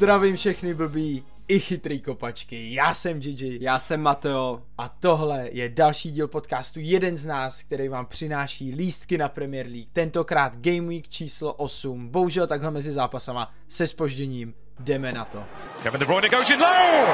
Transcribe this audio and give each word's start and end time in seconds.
Zdravím 0.00 0.36
všechny 0.36 0.74
blbý 0.74 1.24
i 1.48 1.60
chytrý 1.60 2.00
kopačky. 2.00 2.74
Já 2.74 2.94
jsem 2.94 3.20
Gigi. 3.20 3.58
Já 3.60 3.78
jsem 3.78 4.00
Mateo. 4.00 4.62
A 4.78 4.88
tohle 4.88 5.48
je 5.52 5.68
další 5.68 6.10
díl 6.10 6.28
podcastu 6.28 6.80
Jeden 6.82 7.16
z 7.16 7.26
nás, 7.26 7.62
který 7.62 7.88
vám 7.88 8.06
přináší 8.06 8.74
lístky 8.74 9.18
na 9.18 9.28
Premier 9.28 9.66
League. 9.66 9.88
Tentokrát 9.92 10.56
Game 10.56 10.88
Week 10.88 11.08
číslo 11.08 11.52
8. 11.52 12.08
Bohužel 12.08 12.46
takhle 12.46 12.70
mezi 12.70 12.92
zápasama 12.92 13.52
se 13.68 13.86
spožděním. 13.86 14.54
Jdeme 14.78 15.12
na 15.12 15.24
to. 15.24 15.44
Kevin 15.82 16.00
De 16.00 16.06
Bruyne 16.06 16.28
goes 16.28 16.50
in 16.50 16.60
low. 16.60 17.06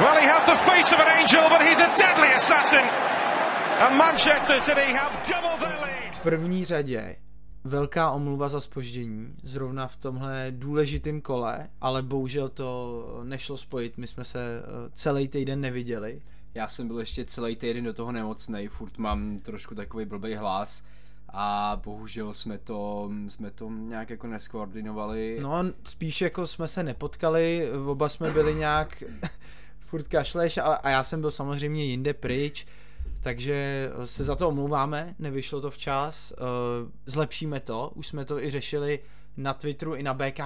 Well, 0.00 0.20
he 0.20 0.28
has 0.28 0.46
the 0.46 0.56
face 0.56 0.94
of 0.94 1.00
an 1.00 1.08
angel, 1.08 1.48
but 1.48 1.60
he's 1.60 1.80
a 1.80 1.96
deadly 1.98 2.28
assassin. 2.34 2.84
And 3.80 3.96
Manchester 3.96 4.60
City 4.60 4.92
have 4.92 5.16
doubled 5.28 5.60
their 5.60 5.80
lead. 5.80 6.14
V 6.14 6.20
první 6.20 6.64
řadě 6.64 7.16
velká 7.64 8.10
omluva 8.10 8.48
za 8.48 8.60
spoždění, 8.60 9.34
zrovna 9.42 9.86
v 9.86 9.96
tomhle 9.96 10.46
důležitém 10.50 11.20
kole, 11.20 11.70
ale 11.80 12.02
bohužel 12.02 12.48
to 12.48 13.20
nešlo 13.24 13.56
spojit, 13.56 13.98
my 13.98 14.06
jsme 14.06 14.24
se 14.24 14.62
eh, 14.62 14.90
celý 14.92 15.28
týden 15.28 15.60
neviděli. 15.60 16.22
Já 16.54 16.68
jsem 16.68 16.88
byl 16.88 16.98
ještě 16.98 17.24
celý 17.24 17.56
týden 17.56 17.84
do 17.84 17.92
toho 17.92 18.12
nemocný, 18.12 18.68
furt 18.68 18.98
mám 18.98 19.38
trošku 19.38 19.74
takový 19.74 20.04
blbý 20.04 20.34
hlas 20.34 20.82
a 21.28 21.80
bohužel 21.84 22.32
jsme 22.34 22.58
to, 22.58 23.10
jsme 23.28 23.50
to 23.50 23.70
nějak 23.70 24.10
jako 24.10 24.26
neskoordinovali. 24.26 25.38
No 25.42 25.64
spíš 25.84 26.20
jako 26.20 26.46
jsme 26.46 26.68
se 26.68 26.82
nepotkali, 26.82 27.70
oba 27.86 28.08
jsme 28.08 28.30
byli 28.30 28.54
nějak 28.54 29.02
furt 29.80 30.08
kašleš 30.08 30.58
a, 30.58 30.62
a 30.62 30.90
já 30.90 31.02
jsem 31.02 31.20
byl 31.20 31.30
samozřejmě 31.30 31.84
jinde 31.84 32.14
pryč, 32.14 32.66
takže 33.24 33.90
eh, 34.02 34.06
se 34.06 34.24
za 34.24 34.36
to 34.36 34.48
omlouváme, 34.48 35.14
nevyšlo 35.18 35.60
to 35.60 35.70
včas, 35.70 36.32
eh, 36.32 36.36
zlepšíme 37.06 37.60
to, 37.60 37.92
už 37.94 38.06
jsme 38.06 38.24
to 38.24 38.42
i 38.44 38.50
řešili 38.50 39.00
na 39.36 39.54
Twitteru 39.54 39.94
i 39.94 40.02
na 40.02 40.14
BK+, 40.14 40.40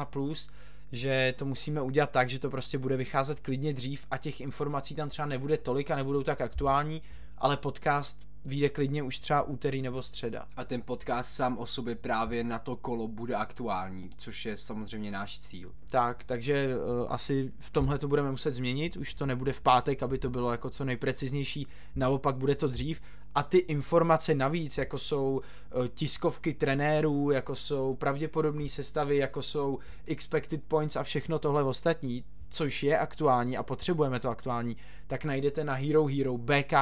že 0.92 1.34
to 1.36 1.44
musíme 1.44 1.82
udělat 1.82 2.10
tak, 2.10 2.30
že 2.30 2.38
to 2.38 2.50
prostě 2.50 2.78
bude 2.78 2.96
vycházet 2.96 3.40
klidně 3.40 3.72
dřív 3.72 4.06
a 4.10 4.18
těch 4.18 4.40
informací 4.40 4.94
tam 4.94 5.08
třeba 5.08 5.26
nebude 5.26 5.56
tolik 5.56 5.90
a 5.90 5.96
nebudou 5.96 6.22
tak 6.22 6.40
aktuální, 6.40 7.02
ale 7.40 7.56
podcast 7.56 8.28
vyjde 8.44 8.68
klidně 8.68 9.02
už 9.02 9.18
třeba 9.18 9.42
úterý 9.42 9.82
nebo 9.82 10.02
středa. 10.02 10.46
A 10.56 10.64
ten 10.64 10.82
podcast 10.82 11.34
sám 11.34 11.58
o 11.58 11.66
sobě 11.66 11.94
právě 11.94 12.44
na 12.44 12.58
to 12.58 12.76
kolo 12.76 13.08
bude 13.08 13.34
aktuální, 13.34 14.10
což 14.16 14.46
je 14.46 14.56
samozřejmě 14.56 15.10
náš 15.10 15.38
cíl. 15.38 15.72
Tak, 15.88 16.24
takže 16.24 16.68
uh, 16.76 17.06
asi 17.08 17.52
v 17.58 17.70
tomhle 17.70 17.98
to 17.98 18.08
budeme 18.08 18.30
muset 18.30 18.52
změnit, 18.52 18.96
už 18.96 19.14
to 19.14 19.26
nebude 19.26 19.52
v 19.52 19.60
pátek, 19.60 20.02
aby 20.02 20.18
to 20.18 20.30
bylo 20.30 20.52
jako 20.52 20.70
co 20.70 20.84
nejpreciznější, 20.84 21.66
naopak 21.96 22.36
bude 22.36 22.54
to 22.54 22.68
dřív 22.68 23.00
a 23.34 23.42
ty 23.42 23.58
informace 23.58 24.34
navíc, 24.34 24.78
jako 24.78 24.98
jsou 24.98 25.40
uh, 25.74 25.86
tiskovky 25.86 26.54
trenérů, 26.54 27.30
jako 27.30 27.54
jsou 27.54 27.94
pravděpodobné 27.94 28.68
sestavy, 28.68 29.16
jako 29.16 29.42
jsou 29.42 29.78
expected 30.06 30.64
points 30.64 30.96
a 30.96 31.02
všechno 31.02 31.38
tohle 31.38 31.62
ostatní, 31.62 32.24
což 32.48 32.82
je 32.82 32.98
aktuální 32.98 33.56
a 33.56 33.62
potřebujeme 33.62 34.20
to 34.20 34.28
aktuální, 34.28 34.76
tak 35.06 35.24
najdete 35.24 35.64
na 35.64 35.74
Hero 35.74 36.06
Hero 36.06 36.38
BK+, 36.38 36.72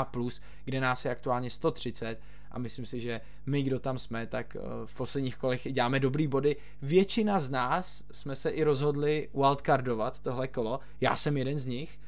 kde 0.64 0.80
nás 0.80 1.04
je 1.04 1.10
aktuálně 1.10 1.50
130 1.50 2.18
a 2.50 2.58
myslím 2.58 2.86
si, 2.86 3.00
že 3.00 3.20
my, 3.46 3.62
kdo 3.62 3.78
tam 3.78 3.98
jsme, 3.98 4.26
tak 4.26 4.56
eh, 4.56 4.60
v 4.84 4.94
posledních 4.94 5.36
kolech 5.36 5.72
děláme 5.72 6.00
dobrý 6.00 6.26
body. 6.26 6.56
Většina 6.82 7.38
z 7.38 7.50
nás 7.50 8.04
jsme 8.10 8.36
se 8.36 8.50
i 8.50 8.62
rozhodli 8.62 9.28
wildcardovat 9.34 10.20
tohle 10.20 10.48
kolo, 10.48 10.80
já 11.00 11.16
jsem 11.16 11.36
jeden 11.36 11.58
z 11.58 11.66
nich. 11.66 11.98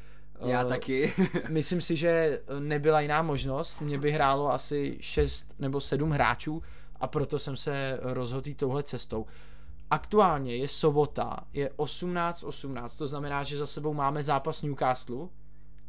Já 0.47 0.63
uh, 0.63 0.69
taky. 0.69 1.13
myslím 1.49 1.81
si, 1.81 1.97
že 1.97 2.41
nebyla 2.59 3.01
jiná 3.01 3.23
možnost, 3.23 3.81
mě 3.81 3.99
by 3.99 4.11
hrálo 4.11 4.53
asi 4.53 4.97
6 5.01 5.55
nebo 5.59 5.81
7 5.81 6.11
hráčů 6.11 6.63
a 7.01 7.07
proto 7.07 7.39
jsem 7.39 7.57
se 7.57 7.99
rozhodl 8.03 8.51
touhle 8.57 8.83
cestou. 8.83 9.27
Aktuálně 9.91 10.57
je 10.57 10.69
sobota, 10.69 11.37
je 11.53 11.69
18.18, 11.69 12.47
18, 12.49 12.97
to 12.97 13.07
znamená, 13.07 13.45
že 13.45 13.57
za 13.57 13.67
sebou 13.67 13.95
máme 13.95 14.23
zápas 14.23 14.63
Newcastle 14.63 15.29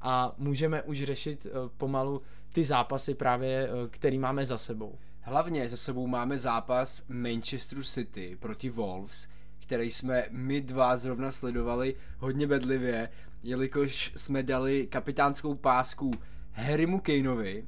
a 0.01 0.35
můžeme 0.37 0.81
už 0.81 1.03
řešit 1.03 1.45
uh, 1.45 1.69
pomalu 1.77 2.21
ty 2.53 2.63
zápasy 2.63 3.13
právě, 3.13 3.69
uh, 3.69 3.89
který 3.89 4.19
máme 4.19 4.45
za 4.45 4.57
sebou. 4.57 4.97
Hlavně 5.21 5.69
za 5.69 5.77
sebou 5.77 6.07
máme 6.07 6.37
zápas 6.37 7.03
Manchester 7.09 7.83
City 7.83 8.37
proti 8.39 8.69
Wolves, 8.69 9.27
který 9.59 9.91
jsme 9.91 10.25
my 10.31 10.61
dva 10.61 10.97
zrovna 10.97 11.31
sledovali 11.31 11.95
hodně 12.17 12.47
bedlivě, 12.47 13.09
jelikož 13.43 14.11
jsme 14.15 14.43
dali 14.43 14.87
kapitánskou 14.87 15.55
pásku 15.55 16.11
Harrymu 16.51 16.99
Kaneovi, 16.99 17.67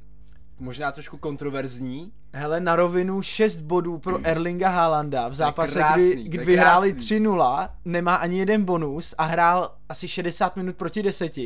možná 0.62 0.92
trošku 0.92 1.16
kontroverzní. 1.16 2.12
Hele, 2.32 2.60
na 2.60 2.76
rovinu 2.76 3.22
6 3.22 3.60
bodů 3.60 3.98
pro 3.98 4.18
Erlinga 4.24 4.68
Haalanda 4.68 5.28
v 5.28 5.34
zápase, 5.34 5.78
krásný, 5.78 6.12
kdy, 6.12 6.22
kdy 6.22 6.44
vyhráli 6.44 6.94
3-0, 6.94 7.68
nemá 7.84 8.14
ani 8.14 8.38
jeden 8.38 8.64
bonus 8.64 9.14
a 9.18 9.24
hrál 9.24 9.74
asi 9.88 10.08
60 10.08 10.56
minut 10.56 10.76
proti 10.76 11.02
10. 11.02 11.38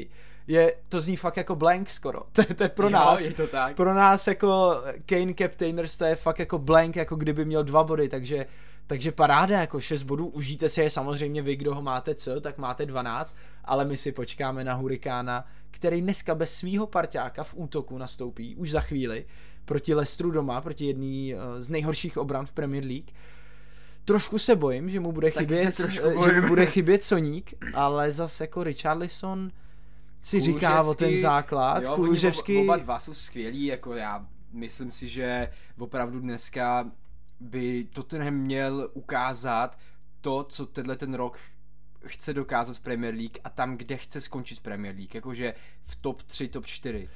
Je, 0.47 0.75
to 0.88 1.00
zní 1.00 1.16
fakt 1.16 1.37
jako 1.37 1.56
blank 1.56 1.91
skoro. 1.91 2.22
To, 2.32 2.55
to 2.55 2.62
je 2.62 2.69
pro 2.69 2.87
jo, 2.87 2.91
nás. 2.91 3.21
Je 3.21 3.32
to 3.32 3.47
tak. 3.47 3.76
Pro 3.76 3.94
nás 3.94 4.26
jako 4.26 4.81
Kane 5.06 5.34
Captainers 5.34 5.97
to 5.97 6.05
je 6.05 6.16
fakt 6.16 6.38
jako 6.38 6.59
blank, 6.59 6.97
jako 6.97 7.16
kdyby 7.16 7.44
měl 7.44 7.65
dva 7.65 7.84
body, 7.84 8.09
takže 8.09 8.47
takže 8.87 9.13
paráda, 9.13 9.61
jako 9.61 9.81
6 9.81 10.03
bodů, 10.03 10.27
užijte 10.27 10.69
si 10.69 10.81
je 10.81 10.91
samozřejmě 10.91 11.43
vy, 11.43 11.57
kdo 11.57 11.75
ho 11.75 11.83
máte 11.83 12.15
co, 12.15 12.41
tak 12.41 12.59
máte 12.59 12.87
12, 12.87 13.37
ale 13.65 13.85
my 13.85 13.97
si 13.97 14.13
počkáme 14.13 14.65
na 14.65 14.75
Hurikána, 14.75 15.45
který 15.71 16.01
dneska 16.03 16.35
bez 16.35 16.55
svého 16.55 16.87
parťáka 16.87 17.45
v 17.45 17.55
útoku 17.57 17.99
nastoupí, 17.99 18.57
už 18.57 18.71
za 18.71 18.81
chvíli, 18.81 19.27
proti 19.65 19.95
Lestru 19.95 20.31
doma, 20.31 20.61
proti 20.61 20.87
jedný 20.87 21.35
eh, 21.35 21.63
z 21.63 21.71
nejhorších 21.71 22.19
obran 22.19 22.47
v 22.47 22.53
Premier 22.53 22.85
League. 22.85 23.11
Trošku 24.05 24.39
se 24.39 24.57
bojím, 24.57 24.91
že 24.91 25.01
mu 25.01 25.13
bude 25.13 25.31
chybět, 25.31 25.81
eh, 25.81 25.91
že 25.91 26.41
mu 26.41 26.49
bude 26.49 26.67
chybět 26.67 27.03
Soník, 27.03 27.55
ale 27.75 28.13
zase 28.13 28.45
jako 28.45 28.65
Richarlison 28.65 29.51
si 30.21 30.41
říká 30.41 30.83
o 30.83 30.95
ten 30.95 31.17
základ. 31.17 31.85
Jo, 31.85 31.95
Kuluževský... 31.95 32.59
Oba 32.59 32.77
dva 32.77 32.99
jsou 32.99 33.15
skvělí, 33.15 33.65
jako 33.65 33.95
já 33.95 34.27
myslím 34.53 34.91
si, 34.91 35.09
že 35.09 35.49
opravdu 35.79 36.21
dneska 36.21 36.91
by 37.41 37.85
Tottenham 37.85 38.35
měl 38.35 38.91
ukázat 38.93 39.79
to, 40.21 40.45
co 40.45 40.67
tenhle 40.67 40.97
ten 40.97 41.15
rok 41.15 41.39
chce 42.07 42.35
dokázat 42.35 42.77
v 42.77 42.81
Premier 42.81 43.15
League 43.15 43.39
a 43.45 43.51
tam, 43.51 43.77
kde 43.77 43.97
chce 43.97 44.21
skončit 44.21 44.59
v 44.59 44.63
Premier 44.63 44.95
League, 44.97 45.15
jakože 45.15 45.55
v 45.83 45.97
top 45.97 46.23
3, 46.23 46.49
top 46.49 46.67
4. 46.67 47.09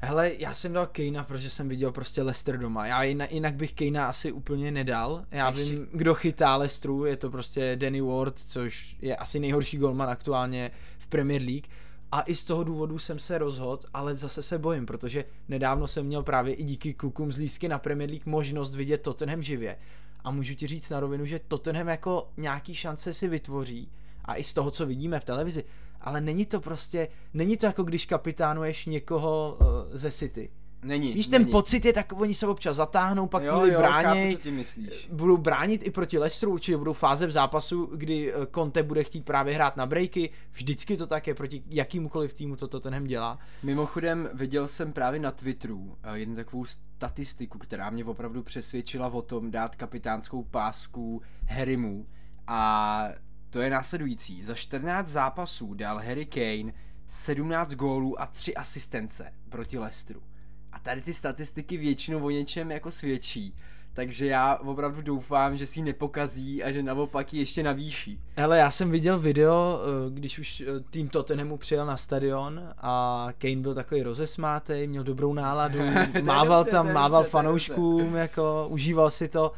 Hele, 0.00 0.32
já 0.38 0.54
jsem 0.54 0.72
dal 0.72 0.86
Kejna, 0.86 1.24
protože 1.24 1.50
jsem 1.50 1.68
viděl 1.68 1.92
prostě 1.92 2.22
Leicester 2.22 2.58
doma. 2.58 2.86
Já 2.86 3.02
jinak, 3.02 3.32
jinak 3.32 3.54
bych 3.54 3.72
Kejna 3.72 4.06
asi 4.06 4.32
úplně 4.32 4.70
nedal. 4.70 5.24
Já 5.30 5.48
Ještě... 5.48 5.64
vím, 5.64 5.88
kdo 5.92 6.14
chytá 6.14 6.56
Leicesteru, 6.56 7.04
je 7.04 7.16
to 7.16 7.30
prostě 7.30 7.76
Danny 7.76 8.00
Ward, 8.00 8.38
což 8.38 8.96
je 9.00 9.16
asi 9.16 9.40
nejhorší 9.40 9.76
golman 9.76 10.10
aktuálně 10.10 10.70
v 10.98 11.08
Premier 11.08 11.42
League. 11.42 11.66
A 12.12 12.22
i 12.22 12.34
z 12.34 12.44
toho 12.44 12.64
důvodu 12.64 12.98
jsem 12.98 13.18
se 13.18 13.38
rozhodl, 13.38 13.82
ale 13.94 14.16
zase 14.16 14.42
se 14.42 14.58
bojím, 14.58 14.86
protože 14.86 15.24
nedávno 15.48 15.86
jsem 15.86 16.06
měl 16.06 16.22
právě 16.22 16.54
i 16.54 16.64
díky 16.64 16.94
klukům 16.94 17.32
z 17.32 17.36
lísky 17.36 17.68
na 17.68 17.78
Premier 17.78 18.10
League 18.10 18.26
možnost 18.26 18.74
vidět 18.74 18.98
Tottenham 18.98 19.42
živě. 19.42 19.76
A 20.24 20.30
můžu 20.30 20.54
ti 20.54 20.66
říct 20.66 20.90
na 20.90 21.00
rovinu, 21.00 21.26
že 21.26 21.38
Tottenham 21.38 21.88
jako 21.88 22.30
nějaký 22.36 22.74
šance 22.74 23.12
si 23.12 23.28
vytvoří 23.28 23.92
a 24.24 24.36
i 24.36 24.44
z 24.44 24.54
toho, 24.54 24.70
co 24.70 24.86
vidíme 24.86 25.20
v 25.20 25.24
televizi. 25.24 25.64
Ale 26.00 26.20
není 26.20 26.46
to 26.46 26.60
prostě, 26.60 27.08
není 27.34 27.56
to 27.56 27.66
jako 27.66 27.82
když 27.82 28.06
kapitánuješ 28.06 28.86
někoho 28.86 29.58
uh, 29.60 29.66
ze 29.92 30.10
City. 30.10 30.50
Není. 30.82 31.12
Víš, 31.12 31.28
ten 31.28 31.42
není. 31.42 31.52
pocit 31.52 31.84
je 31.84 31.92
tak, 31.92 32.12
oni 32.16 32.34
se 32.34 32.46
občas 32.46 32.76
zatáhnou, 32.76 33.26
pak 33.26 33.42
jo, 33.42 33.66
jo, 33.66 33.78
brání. 33.78 34.30
Chápu, 34.32 34.42
co 34.42 34.50
myslíš. 34.50 35.08
Budou 35.12 35.36
bránit 35.36 35.86
i 35.86 35.90
proti 35.90 36.18
Leicesteru, 36.18 36.52
určitě 36.52 36.76
budou 36.76 36.92
fáze 36.92 37.26
v 37.26 37.30
zápasu, 37.30 37.86
kdy 37.86 38.32
eh, 38.32 38.46
Conte 38.54 38.82
bude 38.82 39.04
chtít 39.04 39.24
právě 39.24 39.54
hrát 39.54 39.76
na 39.76 39.86
breaky. 39.86 40.30
Vždycky 40.52 40.96
to 40.96 41.06
tak 41.06 41.26
je, 41.26 41.34
proti 41.34 41.62
jakýmukoliv 41.66 42.34
týmu 42.34 42.56
to 42.56 42.68
Tottenham 42.68 43.04
dělá. 43.04 43.38
Mimochodem, 43.62 44.28
viděl 44.34 44.68
jsem 44.68 44.92
právě 44.92 45.20
na 45.20 45.30
Twitteru 45.30 45.96
eh, 46.02 46.18
jednu 46.18 46.36
takovou 46.36 46.64
statistiku, 46.64 47.58
která 47.58 47.90
mě 47.90 48.04
opravdu 48.04 48.42
přesvědčila 48.42 49.06
o 49.06 49.22
tom 49.22 49.50
dát 49.50 49.76
kapitánskou 49.76 50.42
pásku 50.42 51.22
Harrymu. 51.46 52.06
A 52.46 53.08
to 53.50 53.60
je 53.60 53.70
následující. 53.70 54.44
Za 54.44 54.54
14 54.54 55.08
zápasů 55.08 55.74
dal 55.74 55.98
Harry 55.98 56.26
Kane 56.26 56.72
17 57.06 57.72
gólů 57.72 58.20
a 58.20 58.26
3 58.26 58.54
asistence 58.54 59.32
proti 59.48 59.78
Leicesteru. 59.78 60.27
A 60.72 60.78
tady 60.78 61.00
ty 61.00 61.14
statistiky 61.14 61.76
většinou 61.76 62.24
o 62.24 62.30
něčem 62.30 62.70
jako 62.70 62.90
svědčí. 62.90 63.54
Takže 63.98 64.26
já 64.26 64.54
opravdu 64.54 65.02
doufám, 65.02 65.56
že 65.56 65.66
si 65.66 65.80
ji 65.80 65.84
nepokazí 65.84 66.62
a 66.62 66.72
že 66.72 66.82
naopak 66.82 67.32
ji 67.32 67.40
ještě 67.40 67.62
navýší. 67.62 68.20
Hele, 68.36 68.58
já 68.58 68.70
jsem 68.70 68.90
viděl 68.90 69.18
video, 69.18 69.80
eh, 69.80 70.10
když 70.10 70.38
už 70.38 70.60
eh, 70.60 70.80
tým 70.90 71.08
Tottenhamu 71.08 71.56
přijel 71.56 71.86
na 71.86 71.96
stadion 71.96 72.62
a 72.78 73.28
Kane 73.38 73.56
byl 73.56 73.74
takový 73.74 74.02
rozesmátej, 74.02 74.86
měl 74.86 75.04
dobrou 75.04 75.34
náladu, 75.34 75.78
mával 76.22 76.64
tam, 76.64 76.92
mával 76.92 77.24
fanouškům, 77.24 78.14
jako 78.14 78.66
užíval 78.68 79.10
si 79.10 79.28
to 79.28 79.52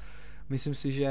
myslím 0.51 0.75
si, 0.75 0.93
že 0.93 1.11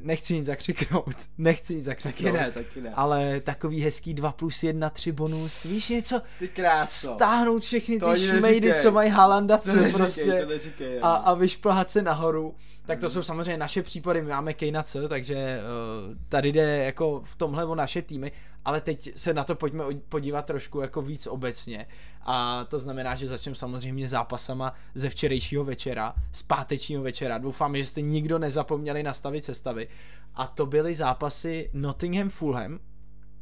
nechci 0.00 0.34
nic 0.34 0.46
zakřiknout, 0.46 1.16
nechci 1.38 1.74
nic 1.74 1.84
zakřiknout. 1.84 2.32
Taky 2.32 2.44
ne, 2.44 2.50
taky 2.50 2.80
ne. 2.80 2.92
Ale 2.94 3.40
takový 3.40 3.82
hezký 3.82 4.14
2 4.14 4.32
plus 4.32 4.62
1, 4.62 4.90
3 4.90 5.12
bonus, 5.12 5.62
víš 5.62 5.88
něco? 5.88 6.22
Ty 6.38 6.48
kráso. 6.48 7.14
Stáhnout 7.14 7.62
všechny 7.62 7.98
to 7.98 8.12
ty 8.12 8.20
šmejdy, 8.20 8.74
co 8.74 8.92
mají 8.92 9.10
Halanda, 9.10 9.58
co 9.58 9.76
neříkej, 9.76 9.92
prostě. 9.92 10.40
to 10.40 10.46
neříkej, 10.46 10.98
a, 11.02 11.14
a 11.14 11.34
vyšplhat 11.34 11.90
se 11.90 12.02
nahoru. 12.02 12.54
Tak 12.86 13.00
to 13.00 13.10
jsou 13.10 13.22
samozřejmě 13.22 13.56
naše 13.56 13.82
případy, 13.82 14.22
my 14.22 14.28
máme 14.28 14.54
Kejna 14.54 14.82
C, 14.82 15.08
takže 15.08 15.34
uh, 15.34 16.16
tady 16.28 16.52
jde 16.52 16.84
jako 16.84 17.22
v 17.24 17.36
tomhle 17.36 17.64
o 17.64 17.74
naše 17.74 18.02
týmy, 18.02 18.32
ale 18.66 18.80
teď 18.80 19.18
se 19.18 19.34
na 19.34 19.44
to 19.44 19.54
pojďme 19.54 19.84
podívat 20.08 20.46
trošku 20.46 20.80
jako 20.80 21.02
víc 21.02 21.26
obecně 21.26 21.86
a 22.22 22.64
to 22.64 22.78
znamená, 22.78 23.14
že 23.14 23.26
začneme 23.26 23.56
samozřejmě 23.56 24.08
zápasama 24.08 24.74
ze 24.94 25.10
včerejšího 25.10 25.64
večera, 25.64 26.14
z 26.32 26.42
pátečního 26.42 27.02
večera. 27.02 27.38
Doufám, 27.38 27.76
že 27.76 27.84
jste 27.84 28.00
nikdo 28.00 28.38
nezapomněli 28.38 29.02
nastavit 29.02 29.44
sestavy 29.44 29.88
a 30.34 30.46
to 30.46 30.66
byly 30.66 30.94
zápasy 30.94 31.70
Nottingham 31.72 32.28
Fulham, 32.28 32.78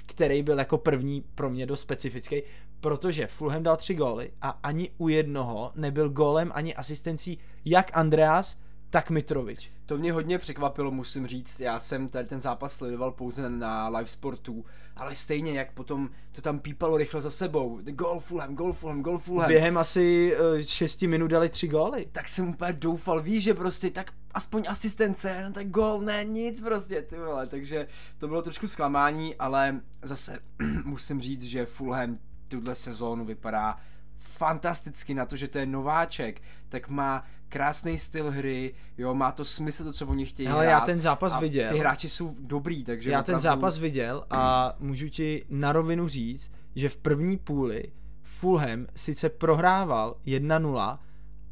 který 0.06 0.42
byl 0.42 0.58
jako 0.58 0.78
první 0.78 1.24
pro 1.34 1.50
mě 1.50 1.66
dost 1.66 1.80
specifický, 1.80 2.42
protože 2.80 3.26
Fulham 3.26 3.62
dal 3.62 3.76
tři 3.76 3.94
góly 3.94 4.32
a 4.42 4.48
ani 4.62 4.90
u 4.98 5.08
jednoho 5.08 5.72
nebyl 5.74 6.10
gólem 6.10 6.52
ani 6.54 6.74
asistencí 6.74 7.38
jak 7.64 7.90
Andreas, 7.94 8.56
tak 8.94 9.10
Mitrovič. 9.10 9.70
To 9.86 9.98
mě 9.98 10.12
hodně 10.12 10.38
překvapilo, 10.38 10.90
musím 10.90 11.26
říct. 11.26 11.60
Já 11.60 11.78
jsem 11.78 12.08
tady 12.08 12.28
ten 12.28 12.40
zápas 12.40 12.72
sledoval 12.72 13.12
pouze 13.12 13.50
na 13.50 13.88
live 13.88 14.06
sportu, 14.06 14.64
ale 14.96 15.14
stejně 15.14 15.52
jak 15.52 15.72
potom 15.72 16.10
to 16.32 16.42
tam 16.42 16.58
pípalo 16.58 16.96
rychle 16.96 17.22
za 17.22 17.30
sebou. 17.30 17.80
Gol 17.82 18.20
Fulham, 18.20 18.54
gol 18.54 18.72
Fulham, 18.72 19.02
gol 19.02 19.18
Fulham. 19.18 19.48
Během 19.48 19.78
asi 19.78 20.36
uh, 20.36 20.60
šesti 20.60 21.06
minut 21.06 21.26
dali 21.26 21.48
tři 21.48 21.68
góly. 21.68 22.06
Tak 22.12 22.28
jsem 22.28 22.48
úplně 22.48 22.72
doufal, 22.72 23.22
víš, 23.22 23.44
že 23.44 23.54
prostě 23.54 23.90
tak 23.90 24.12
aspoň 24.34 24.64
asistence, 24.68 25.42
no 25.44 25.52
tak 25.52 25.68
gol, 25.68 26.00
ne, 26.00 26.24
nic 26.24 26.60
prostě, 26.60 27.02
ty 27.02 27.16
vole. 27.18 27.46
Takže 27.46 27.86
to 28.18 28.28
bylo 28.28 28.42
trošku 28.42 28.68
zklamání, 28.68 29.34
ale 29.34 29.80
zase 30.02 30.38
musím 30.84 31.20
říct, 31.20 31.42
že 31.42 31.66
Fulham 31.66 32.18
tuhle 32.48 32.74
sezónu 32.74 33.24
vypadá 33.24 33.76
fantasticky 34.24 35.14
na 35.14 35.26
to, 35.26 35.36
že 35.36 35.48
to 35.48 35.58
je 35.58 35.66
nováček, 35.66 36.42
tak 36.68 36.88
má 36.88 37.24
krásný 37.48 37.98
styl 37.98 38.30
hry, 38.30 38.74
jo, 38.98 39.14
má 39.14 39.32
to 39.32 39.44
smysl 39.44 39.84
to, 39.84 39.92
co 39.92 40.06
oni 40.06 40.26
chtějí 40.26 40.48
Ale 40.48 40.66
já 40.66 40.80
ten 40.80 41.00
zápas 41.00 41.40
viděl. 41.40 41.72
Ty 41.72 41.78
hráči 41.78 42.08
jsou 42.08 42.34
dobrý, 42.38 42.84
takže 42.84 43.10
Já 43.10 43.20
opravdu... 43.20 43.32
ten 43.32 43.40
zápas 43.40 43.78
viděl 43.78 44.24
a 44.30 44.74
můžu 44.78 45.08
ti 45.08 45.44
na 45.50 45.72
rovinu 45.72 46.08
říct, 46.08 46.52
že 46.74 46.88
v 46.88 46.96
první 46.96 47.36
půli 47.36 47.84
Fulham 48.22 48.86
sice 48.96 49.28
prohrával 49.28 50.16
1-0, 50.26 50.98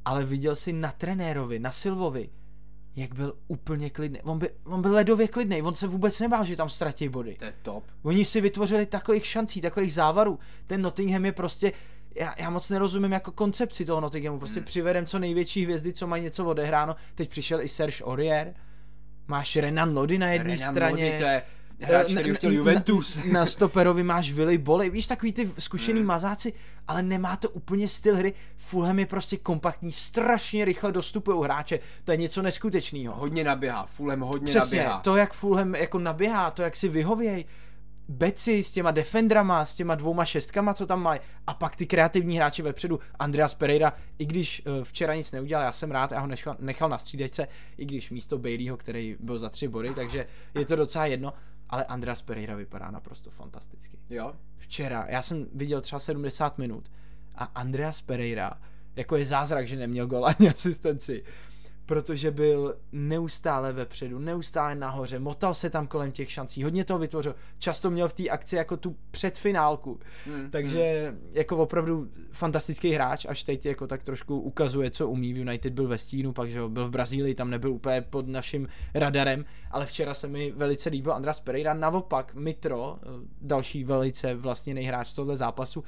ale 0.05 0.25
viděl 0.25 0.57
si 0.57 0.73
na 0.73 0.93
trenérovi, 0.93 1.59
na 1.59 1.73
Silvovi, 1.73 2.31
jak 2.97 3.15
byl 3.15 3.35
úplně 3.49 3.91
klidný. 3.91 4.23
On, 4.23 4.39
by, 4.39 4.51
on 4.65 4.83
byl 4.83 4.93
ledově 4.93 5.29
klidný, 5.29 5.63
on 5.63 5.75
se 5.75 5.87
vůbec 5.87 6.21
nebál, 6.21 6.45
že 6.45 6.57
tam 6.57 6.69
ztratí 6.69 7.09
body. 7.09 7.37
To 7.39 7.45
je 7.45 7.55
top. 7.63 7.85
Oni 8.03 8.25
si 8.25 8.41
vytvořili 8.41 8.87
takových 8.87 9.27
šancí, 9.27 9.61
takových 9.61 9.95
závarů. 9.95 10.39
Ten 10.67 10.83
Nottingham 10.83 11.25
je 11.25 11.33
prostě, 11.33 11.73
já, 12.15 12.35
já 12.39 12.51
moc 12.51 12.71
nerozumím 12.71 13.13
jako 13.13 13.33
koncepci 13.33 13.85
toho 13.85 14.01
Nottinghamu. 14.01 14.39
Prostě 14.39 14.61
hmm. 14.61 14.67
přivedem 14.67 15.07
co 15.07 15.19
největší 15.19 15.65
hvězdy, 15.65 15.93
co 15.93 16.07
mají 16.07 16.23
něco 16.23 16.45
odehráno. 16.45 16.97
Teď 17.15 17.31
přišel 17.31 17.61
i 17.61 17.69
Serge 17.69 18.05
Aurier, 18.05 18.55
máš 19.27 19.57
Renan 19.57 19.97
Lodi 19.97 20.19
na 20.19 20.29
jedné 20.29 20.59
straně. 20.59 21.05
Lodi, 21.05 21.19
to 21.19 21.25
je 21.25 21.43
hráč, 21.81 22.13
který 22.13 22.35
chtěl 22.35 22.53
Juventus. 22.53 23.17
Na, 23.17 23.33
na 23.33 23.47
stoperovi 23.47 24.03
máš 24.03 24.33
Willy 24.33 24.59
Boley, 24.59 24.91
víš, 24.91 25.07
takový 25.07 25.33
ty 25.33 25.51
zkušený 25.59 25.99
hmm. 25.99 26.07
mazáci, 26.07 26.53
ale 26.89 27.03
nemá 27.03 27.37
to 27.37 27.51
úplně 27.51 27.89
styl 27.89 28.17
hry. 28.17 28.35
Fulham 28.57 28.99
je 28.99 29.07
prostě 29.07 29.37
kompaktní, 29.37 29.93
strašně 29.93 30.65
rychle 30.65 30.93
dostupují 30.93 31.45
hráče, 31.45 31.79
to 32.05 32.13
je 32.13 32.17
něco 32.17 32.43
neskutečného. 32.43 33.15
Hodně 33.15 33.45
naběhá, 33.45 33.87
Fulham 33.87 34.21
hodně 34.21 34.51
Přesně, 34.51 34.79
naběhá. 34.79 35.01
to 35.01 35.17
jak 35.17 35.33
Fulham 35.33 35.75
jako 35.75 35.99
naběhá, 35.99 36.51
to 36.51 36.63
jak 36.63 36.77
si 36.77 36.89
vyhověj, 36.89 37.45
Beci 38.09 38.63
s 38.63 38.73
těma 38.73 38.91
defendrama, 38.91 39.65
s 39.65 39.75
těma 39.75 39.95
dvouma 39.95 40.25
šestkama, 40.25 40.75
co 40.75 40.87
tam 40.87 41.03
mají, 41.03 41.21
a 41.47 41.55
pak 41.55 41.77
ty 41.77 41.87
kreativní 41.87 42.37
hráči 42.37 42.63
vepředu, 42.63 43.01
Andreas 43.19 43.55
Pereira, 43.55 43.93
i 44.19 44.27
když 44.27 44.63
uh, 44.67 44.85
včera 44.85 45.15
nic 45.15 45.33
neudělal, 45.33 45.65
já 45.65 45.73
jsem 45.73 45.91
rád, 45.91 46.13
já 46.13 46.21
ho 46.21 46.27
nechal, 46.27 46.57
nechal 46.59 46.89
na 46.89 46.99
střídečce, 46.99 47.49
i 47.79 47.85
když 47.85 48.11
místo 48.11 48.39
Baileyho, 48.39 48.77
který 48.77 49.17
byl 49.21 49.39
za 49.39 49.49
tři 49.49 49.69
body, 49.69 49.95
takže 49.95 50.27
je 50.55 50.65
to 50.65 50.77
docela 50.77 51.07
jedno, 51.07 51.35
ale 51.69 51.85
Andreas 51.85 52.23
Pereira 52.23 52.55
vypadá 52.55 52.91
naprosto 52.91 53.31
fantasticky. 53.31 53.99
Jo? 54.11 54.33
Včera, 54.57 55.07
já 55.09 55.23
jsem 55.23 55.47
viděl 55.55 55.81
třeba 55.81 55.99
70 55.99 56.59
minut 56.59 56.91
a 57.35 57.45
Andreas 57.45 58.03
Pereira, 58.03 58.53
jako 58.97 59.17
je 59.17 59.27
zázrak, 59.27 59.69
že 59.69 59.77
neměl 59.77 60.07
gol 60.07 60.27
ani 60.27 60.49
asistenci, 60.51 61.23
protože 61.87 62.31
byl 62.31 62.77
neustále 62.93 63.73
vepředu, 63.73 64.19
neustále 64.19 64.75
nahoře, 64.75 65.19
motal 65.19 65.55
se 65.55 65.71
tam 65.71 65.87
kolem 65.87 66.13
těch 66.13 66.31
šancí, 66.31 66.63
hodně 66.63 66.85
toho 66.85 66.99
vytvořil, 66.99 67.35
často 67.59 67.91
měl 67.91 68.09
v 68.09 68.13
té 68.13 68.29
akci 68.29 68.57
jako 68.57 68.77
tu 68.77 68.97
předfinálku, 69.11 70.01
hmm. 70.27 70.51
takže 70.51 71.09
hmm. 71.09 71.31
jako 71.33 71.57
opravdu 71.57 72.09
fantastický 72.33 72.91
hráč, 72.91 73.27
až 73.29 73.43
teď 73.45 73.67
jako 73.67 73.87
tak 73.87 74.03
trošku 74.03 74.41
ukazuje, 74.41 74.91
co 74.91 75.09
umí, 75.09 75.33
v 75.33 75.39
United 75.39 75.73
byl 75.73 75.89
ve 75.89 75.99
stínu, 75.99 76.33
pak 76.33 76.51
že 76.51 76.59
jo, 76.59 76.69
byl 76.69 76.87
v 76.89 76.91
Brazílii, 76.91 77.35
tam 77.35 77.51
nebyl 77.51 77.73
úplně 77.73 78.01
pod 78.01 78.29
naším 78.29 78.69
radarem, 78.95 79.45
ale 79.71 79.87
včera 79.87 80.15
se 80.15 80.29
mi 80.29 80.51
velice 80.51 80.91
líbil 80.91 81.13
Andras 81.13 81.41
Pereira, 81.41 81.75
naopak 81.75 82.35
Mitro, 82.35 82.99
další 83.41 83.85
velice 83.85 84.35
vlastně 84.35 84.75
nejhráč 84.75 85.09
z 85.09 85.15
tohle 85.15 85.37
zápasu, 85.37 85.85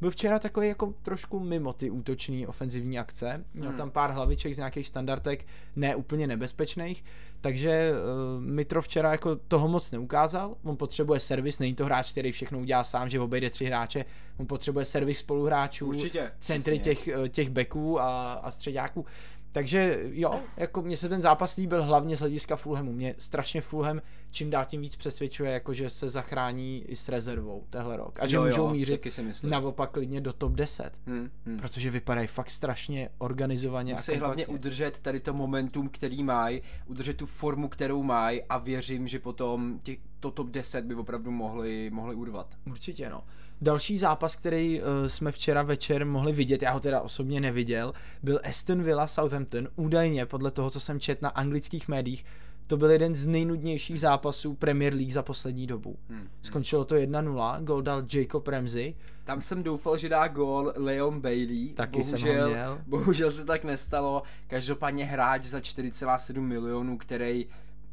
byl 0.00 0.10
včera 0.10 0.38
takový 0.38 0.68
jako 0.68 0.94
trošku 1.02 1.40
mimo 1.40 1.72
ty 1.72 1.90
útoční 1.90 2.46
ofenzivní 2.46 2.98
akce. 2.98 3.44
Měl 3.54 3.68
hmm. 3.68 3.78
tam 3.78 3.90
pár 3.90 4.10
hlaviček 4.10 4.54
z 4.54 4.58
nějakých 4.58 4.86
standardek, 4.86 5.46
ne 5.76 5.96
úplně 5.96 6.26
nebezpečných, 6.26 7.04
takže 7.40 7.92
uh, 7.92 8.44
Mitro 8.44 8.82
včera 8.82 9.12
jako 9.12 9.36
toho 9.36 9.68
moc 9.68 9.92
neukázal. 9.92 10.56
On 10.62 10.76
potřebuje 10.76 11.20
servis, 11.20 11.58
není 11.58 11.74
to 11.74 11.84
hráč, 11.84 12.10
který 12.10 12.32
všechno 12.32 12.58
udělá 12.58 12.84
sám, 12.84 13.08
že 13.08 13.20
obejde 13.20 13.50
tři 13.50 13.64
hráče. 13.64 14.04
On 14.36 14.46
potřebuje 14.46 14.84
servis 14.84 15.18
spoluhráčů, 15.18 15.86
Určitě, 15.86 16.32
centry 16.38 16.78
těch, 16.78 17.08
eh, 17.08 17.28
těch 17.28 17.50
beků 17.50 18.00
a, 18.00 18.32
a 18.32 18.50
středáků. 18.50 19.06
Takže 19.52 20.00
jo, 20.02 20.40
jako 20.56 20.82
mně 20.82 20.96
se 20.96 21.08
ten 21.08 21.22
zápas 21.22 21.56
líbil 21.56 21.82
hlavně 21.82 22.16
z 22.16 22.20
hlediska 22.20 22.56
Fulhamu. 22.56 22.92
Mě 22.92 23.14
strašně 23.18 23.60
Fulham 23.60 24.00
čím 24.36 24.50
dál 24.50 24.64
tím 24.64 24.80
víc 24.80 24.96
přesvědčuje, 24.96 25.52
jako 25.52 25.74
že 25.74 25.90
se 25.90 26.08
zachrání 26.08 26.84
i 26.86 26.96
s 26.96 27.08
rezervou 27.08 27.64
tehle 27.70 27.96
rok. 27.96 28.18
A 28.20 28.26
že 28.26 28.36
Jo, 28.36 28.42
jo, 28.42 28.48
můžou 28.48 28.70
mířit 28.70 29.06
si 29.12 29.22
myslím. 29.22 29.50
naopak 29.50 29.90
klidně 29.90 30.20
do 30.20 30.32
top 30.32 30.52
10. 30.52 30.90
Hmm, 31.06 31.30
hmm. 31.46 31.58
Protože 31.58 31.90
vypadají 31.90 32.26
fakt 32.26 32.50
strašně 32.50 33.08
organizovaně 33.18 33.94
Musí 33.94 34.12
a 34.12 34.18
hlavně 34.18 34.46
udržet 34.46 34.98
tady 34.98 35.20
to 35.20 35.34
momentum, 35.34 35.88
který 35.88 36.22
mají, 36.22 36.62
udržet 36.86 37.16
tu 37.16 37.26
formu, 37.26 37.68
kterou 37.68 38.02
mají 38.02 38.42
a 38.42 38.58
věřím, 38.58 39.08
že 39.08 39.18
potom 39.18 39.80
těch, 39.82 39.98
to 40.20 40.30
top 40.30 40.50
10 40.50 40.84
by 40.84 40.94
opravdu 40.94 41.30
mohli, 41.30 41.90
mohli 41.90 42.14
urvat. 42.14 42.54
Určitě, 42.66 43.10
no. 43.10 43.24
Další 43.60 43.96
zápas, 43.96 44.36
který 44.36 44.80
uh, 44.80 44.86
jsme 45.06 45.32
včera 45.32 45.62
večer 45.62 46.06
mohli 46.06 46.32
vidět, 46.32 46.62
já 46.62 46.70
ho 46.70 46.80
teda 46.80 47.00
osobně 47.00 47.40
neviděl, 47.40 47.92
byl 48.22 48.40
Aston 48.48 48.82
Villa 48.82 49.06
Southampton. 49.06 49.68
Údajně, 49.76 50.26
podle 50.26 50.50
toho, 50.50 50.70
co 50.70 50.80
jsem 50.80 51.00
čet 51.00 51.22
na 51.22 51.28
anglických 51.28 51.88
médiích, 51.88 52.24
to 52.66 52.76
byl 52.76 52.90
jeden 52.90 53.14
z 53.14 53.26
nejnudnějších 53.26 54.00
zápasů 54.00 54.54
Premier 54.54 54.94
League 54.94 55.12
za 55.12 55.22
poslední 55.22 55.66
dobu. 55.66 55.98
Hmm. 56.08 56.28
Skončilo 56.42 56.84
to 56.84 56.94
1-0, 56.94 57.62
gol 57.62 57.82
dal 57.82 58.04
Jacob 58.12 58.48
Ramsey. 58.48 58.94
Tam 59.24 59.40
jsem 59.40 59.62
doufal, 59.62 59.98
že 59.98 60.08
dá 60.08 60.28
gól 60.28 60.72
Leon 60.76 61.20
Bailey. 61.20 61.72
Taky 61.74 62.02
jsem 62.02 62.20
ho 62.20 62.26
bohužel, 62.26 62.48
měl. 62.48 62.80
Bohužel 62.86 63.32
se 63.32 63.44
tak 63.44 63.64
nestalo. 63.64 64.22
Každopádně 64.46 65.04
hráč 65.04 65.42
za 65.42 65.58
4,7 65.58 66.40
milionů, 66.40 66.98
který 66.98 67.46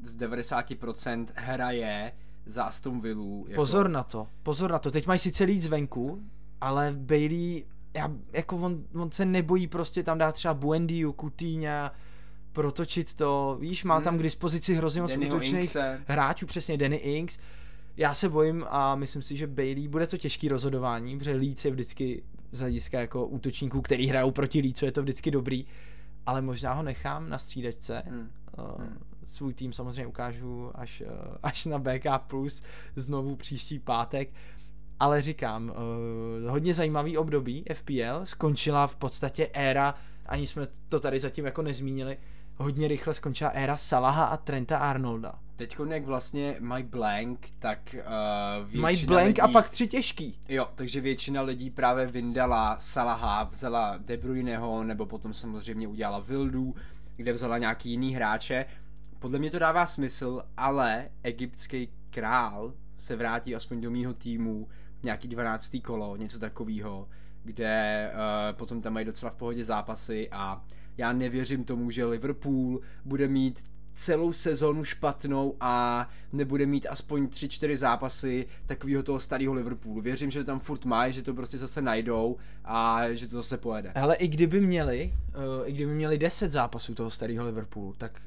z 0.04 0.18
90% 0.18 1.26
hraje 1.36 2.12
za 2.46 2.64
Aston 2.64 3.00
Villu. 3.00 3.46
Jako... 3.48 3.62
Pozor 3.62 3.90
na 3.90 4.04
to, 4.04 4.28
pozor 4.44 4.72
na 4.72 4.80
to. 4.80 4.92
Teď 4.92 5.08
mají 5.08 5.20
sice 5.20 5.44
líc 5.44 5.64
zvenku, 5.64 6.24
ale 6.62 6.94
Bailey, 6.96 7.66
já, 7.96 8.12
jako 8.34 8.56
on, 8.58 8.84
on 8.96 9.12
se 9.12 9.26
nebojí 9.26 9.68
prostě 9.68 10.04
tam 10.04 10.18
dát 10.18 10.32
třeba 10.32 10.54
Buendiu, 10.54 11.16
Coutinho, 11.20 11.92
protočit 12.52 13.14
to, 13.14 13.58
víš, 13.60 13.84
má 13.84 14.02
tam 14.02 14.14
Hmm. 14.14 14.20
k 14.20 14.24
dispozici 14.24 14.76
hrozně 14.76 15.02
moc 15.02 15.12
Dannyho 15.12 15.36
útočných 15.36 15.62
Inkse. 15.62 16.02
hráčů, 16.08 16.46
přesně 16.46 16.78
Danny 16.78 16.96
Inks. 16.96 17.38
Já 17.98 18.14
se 18.14 18.30
bojím 18.30 18.66
a 18.70 18.96
myslím 18.96 19.22
si, 19.22 19.36
že 19.36 19.48
Bailey, 19.48 19.88
bude 19.88 20.08
to 20.08 20.18
těžký 20.18 20.50
rozhodování, 20.50 21.18
protože 21.18 21.36
Leeds 21.36 21.66
je 21.66 21.72
vždycky 21.72 22.24
z 22.52 22.60
hlediska 22.60 23.00
jako 23.00 23.28
útočníků, 23.28 23.82
který 23.82 24.08
hrajou 24.08 24.32
proti 24.32 24.62
Leedsu, 24.62 24.86
je 24.86 24.92
to 24.92 25.02
vždycky 25.02 25.32
dobrý, 25.32 25.66
ale 26.26 26.42
možná 26.42 26.74
ho 26.74 26.84
nechám 26.84 27.30
na 27.30 27.38
střídačce. 27.38 28.04
Hmm. 28.08 28.30
Uh, 28.58 28.86
svůj 29.28 29.54
tým 29.54 29.74
samozřejmě 29.74 30.08
ukážu 30.08 30.72
až, 30.76 31.02
uh, 31.02 31.36
až 31.44 31.66
na 31.66 31.80
BK 31.80 32.06
Plus 32.28 32.64
znovu 32.96 33.36
příští 33.36 33.80
pátek. 33.80 34.30
Ale 35.00 35.22
říkám, 35.22 35.70
uh, 35.70 36.50
hodně 36.50 36.74
zajímavý 36.74 37.18
období 37.18 37.64
FPL, 37.74 38.20
skončila 38.24 38.88
v 38.88 38.96
podstatě 38.96 39.50
éra, 39.54 39.96
ani 40.26 40.48
jsme 40.48 40.68
to 40.90 41.00
tady 41.00 41.20
zatím 41.20 41.46
jako 41.46 41.62
nezmínili, 41.62 42.18
hodně 42.58 42.88
rychle 42.88 43.14
skončila 43.14 43.50
éra 43.50 43.78
Salaha 43.78 44.26
a 44.26 44.38
Trenta 44.38 44.78
Arnolda. 44.78 45.40
Teď 45.56 45.78
jak 45.90 46.06
vlastně 46.06 46.56
mají 46.60 46.84
blank, 46.84 47.48
tak 47.60 47.96
uh, 47.96 48.64
většina 48.64 48.82
Mají 48.82 49.06
blank 49.06 49.28
lidí... 49.28 49.42
a 49.42 49.48
pak 49.48 49.70
tři 49.70 49.88
těžký. 49.88 50.40
Jo, 50.50 50.68
takže 50.76 51.02
většina 51.02 51.42
lidí 51.42 51.70
právě 51.70 52.06
vyndala 52.06 52.80
Salaha, 52.80 53.44
vzala 53.44 53.98
De 53.98 54.18
Bruyneho, 54.18 54.84
nebo 54.84 55.06
potom 55.06 55.34
samozřejmě 55.34 55.88
udělala 55.88 56.20
Vildu, 56.20 56.76
kde 57.16 57.34
vzala 57.34 57.58
nějaký 57.58 57.90
jiný 57.90 58.16
hráče. 58.16 58.66
Podle 59.24 59.40
mě 59.40 59.52
to 59.52 59.60
dává 59.60 59.86
smysl, 59.86 60.42
ale 60.58 61.10
egyptský 61.24 61.90
král 62.10 62.74
se 62.96 63.16
vrátí 63.16 63.56
aspoň 63.56 63.82
do 63.82 63.92
mýho 63.92 64.14
týmu 64.14 64.68
nějaký 65.04 65.28
12. 65.28 65.78
kolo, 65.84 66.16
něco 66.16 66.40
takového, 66.40 67.08
kde 67.44 68.12
uh, 68.14 68.58
potom 68.58 68.82
tam 68.82 68.94
mají 68.94 69.06
docela 69.06 69.32
v 69.32 69.36
pohodě 69.36 69.64
zápasy 69.64 70.30
a 70.32 70.66
Já 70.98 71.14
nevěřím 71.14 71.64
tomu, 71.64 71.92
že 71.92 72.06
Liverpool 72.06 72.80
bude 73.06 73.28
mít 73.28 73.64
celou 73.96 74.34
sezonu 74.34 74.84
špatnou 74.84 75.56
a 75.60 76.10
nebude 76.34 76.66
mít 76.66 76.88
aspoň 76.90 77.26
3-4 77.26 77.76
zápasy 77.76 78.48
takového 78.66 79.04
toho 79.04 79.20
starého 79.20 79.54
Liverpoolu. 79.54 80.02
Věřím, 80.02 80.32
že 80.32 80.40
to 80.40 80.46
tam 80.46 80.60
furt 80.60 80.86
mají, 80.86 81.14
že 81.14 81.24
to 81.24 81.34
prostě 81.34 81.58
zase 81.58 81.82
najdou 81.82 82.38
a 82.66 83.12
že 83.12 83.28
to 83.28 83.36
zase 83.36 83.58
pojede. 83.58 83.92
Ale 83.96 84.16
i 84.16 84.28
kdyby 84.28 84.62
měli, 84.62 85.14
uh, 85.60 85.70
i 85.70 85.72
kdyby 85.72 85.94
měli 85.94 86.18
10 86.18 86.52
zápasů 86.52 86.96
toho 86.96 87.12
starého 87.12 87.46
Liverpoolu, 87.46 87.94
tak 87.98 88.22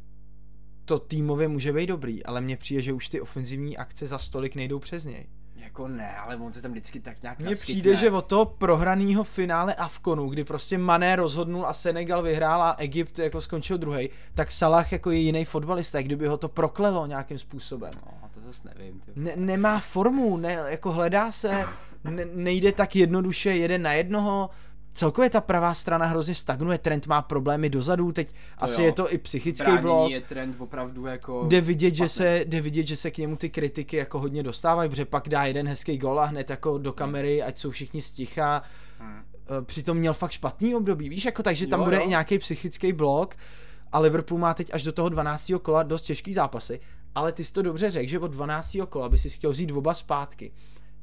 to 0.86 0.98
týmově 0.98 1.48
může 1.48 1.72
být 1.72 1.86
dobrý, 1.86 2.24
ale 2.24 2.40
mně 2.40 2.56
přijde, 2.56 2.82
že 2.82 2.92
už 2.92 3.08
ty 3.08 3.20
ofenzivní 3.20 3.76
akce 3.76 4.06
za 4.06 4.18
stolik 4.18 4.54
nejdou 4.54 4.78
přes 4.78 5.04
něj. 5.04 5.26
Jako 5.56 5.88
ne, 5.88 6.16
ale 6.16 6.36
on 6.36 6.52
se 6.52 6.62
tam 6.62 6.70
vždycky 6.70 7.00
tak 7.00 7.22
nějak 7.22 7.38
Mně 7.38 7.54
přijde, 7.54 7.96
že 7.96 8.10
od 8.10 8.26
toho 8.26 8.44
prohraného 8.44 9.24
finále 9.24 9.74
Avkonu, 9.74 10.28
kdy 10.28 10.44
prostě 10.44 10.78
Mané 10.78 11.16
rozhodnul 11.16 11.66
a 11.66 11.72
Senegal 11.72 12.22
vyhrál 12.22 12.62
a 12.62 12.74
Egypt 12.78 13.18
jako 13.18 13.40
skončil 13.40 13.78
druhý, 13.78 14.10
tak 14.34 14.52
Salah 14.52 14.92
jako 14.92 15.10
je 15.10 15.18
jiný 15.18 15.44
fotbalista, 15.44 16.02
kdyby 16.02 16.26
ho 16.26 16.36
to 16.36 16.48
proklelo 16.48 17.06
nějakým 17.06 17.38
způsobem. 17.38 17.90
No, 18.06 18.28
to 18.34 18.40
zase 18.40 18.68
nevím. 18.78 19.00
Ty. 19.00 19.10
Ne, 19.14 19.32
nemá 19.36 19.80
formu, 19.80 20.36
ne, 20.36 20.52
jako 20.66 20.92
hledá 20.92 21.32
se, 21.32 21.64
ne, 22.04 22.24
nejde 22.24 22.72
tak 22.72 22.96
jednoduše 22.96 23.50
jeden 23.50 23.82
na 23.82 23.92
jednoho, 23.92 24.50
celkově 24.96 25.30
ta 25.30 25.40
pravá 25.40 25.74
strana 25.74 26.06
hrozně 26.06 26.34
stagnuje, 26.34 26.78
trend 26.78 27.06
má 27.06 27.22
problémy 27.22 27.70
dozadu, 27.70 28.12
teď 28.12 28.32
to 28.32 28.36
asi 28.58 28.80
jo. 28.80 28.86
je 28.86 28.92
to 28.92 29.12
i 29.12 29.18
psychický 29.18 29.64
Bránění 29.64 29.82
blok. 29.82 30.10
je 30.10 30.20
trend 30.20 30.56
opravdu 30.58 31.06
jako... 31.06 31.44
Jde 31.48 31.60
vidět, 31.60 31.94
že 31.94 32.08
se, 32.08 32.44
jde 32.44 32.60
vidět, 32.60 32.86
že 32.86 32.96
se 32.96 33.10
k 33.10 33.18
němu 33.18 33.36
ty 33.36 33.50
kritiky 33.50 33.96
jako 33.96 34.18
hodně 34.18 34.42
dostávají, 34.42 34.90
protože 34.90 35.04
pak 35.04 35.28
dá 35.28 35.44
jeden 35.44 35.68
hezký 35.68 35.98
gol 35.98 36.20
a 36.20 36.24
hned 36.24 36.50
jako 36.50 36.78
do 36.78 36.92
kamery, 36.92 37.42
ať 37.42 37.58
jsou 37.58 37.70
všichni 37.70 38.02
sticha. 38.02 38.62
Hmm. 38.98 39.22
Přitom 39.64 39.96
měl 39.96 40.14
fakt 40.14 40.30
špatný 40.30 40.74
období, 40.74 41.08
víš, 41.08 41.24
jako 41.24 41.42
takže 41.42 41.66
tam 41.66 41.80
jo, 41.80 41.84
bude 41.84 41.96
jo. 41.96 42.02
i 42.04 42.08
nějaký 42.08 42.38
psychický 42.38 42.92
blok 42.92 43.34
a 43.92 43.98
Liverpool 43.98 44.40
má 44.40 44.54
teď 44.54 44.70
až 44.72 44.82
do 44.82 44.92
toho 44.92 45.08
12. 45.08 45.52
kola 45.62 45.82
dost 45.82 46.02
těžký 46.02 46.32
zápasy, 46.32 46.80
ale 47.14 47.32
ty 47.32 47.44
jsi 47.44 47.52
to 47.52 47.62
dobře 47.62 47.90
řekl, 47.90 48.08
že 48.08 48.18
od 48.18 48.30
12. 48.30 48.76
kola 48.88 49.08
by 49.08 49.18
si 49.18 49.30
chtěl 49.30 49.50
vzít 49.50 49.72
oba 49.72 49.94
zpátky. 49.94 50.52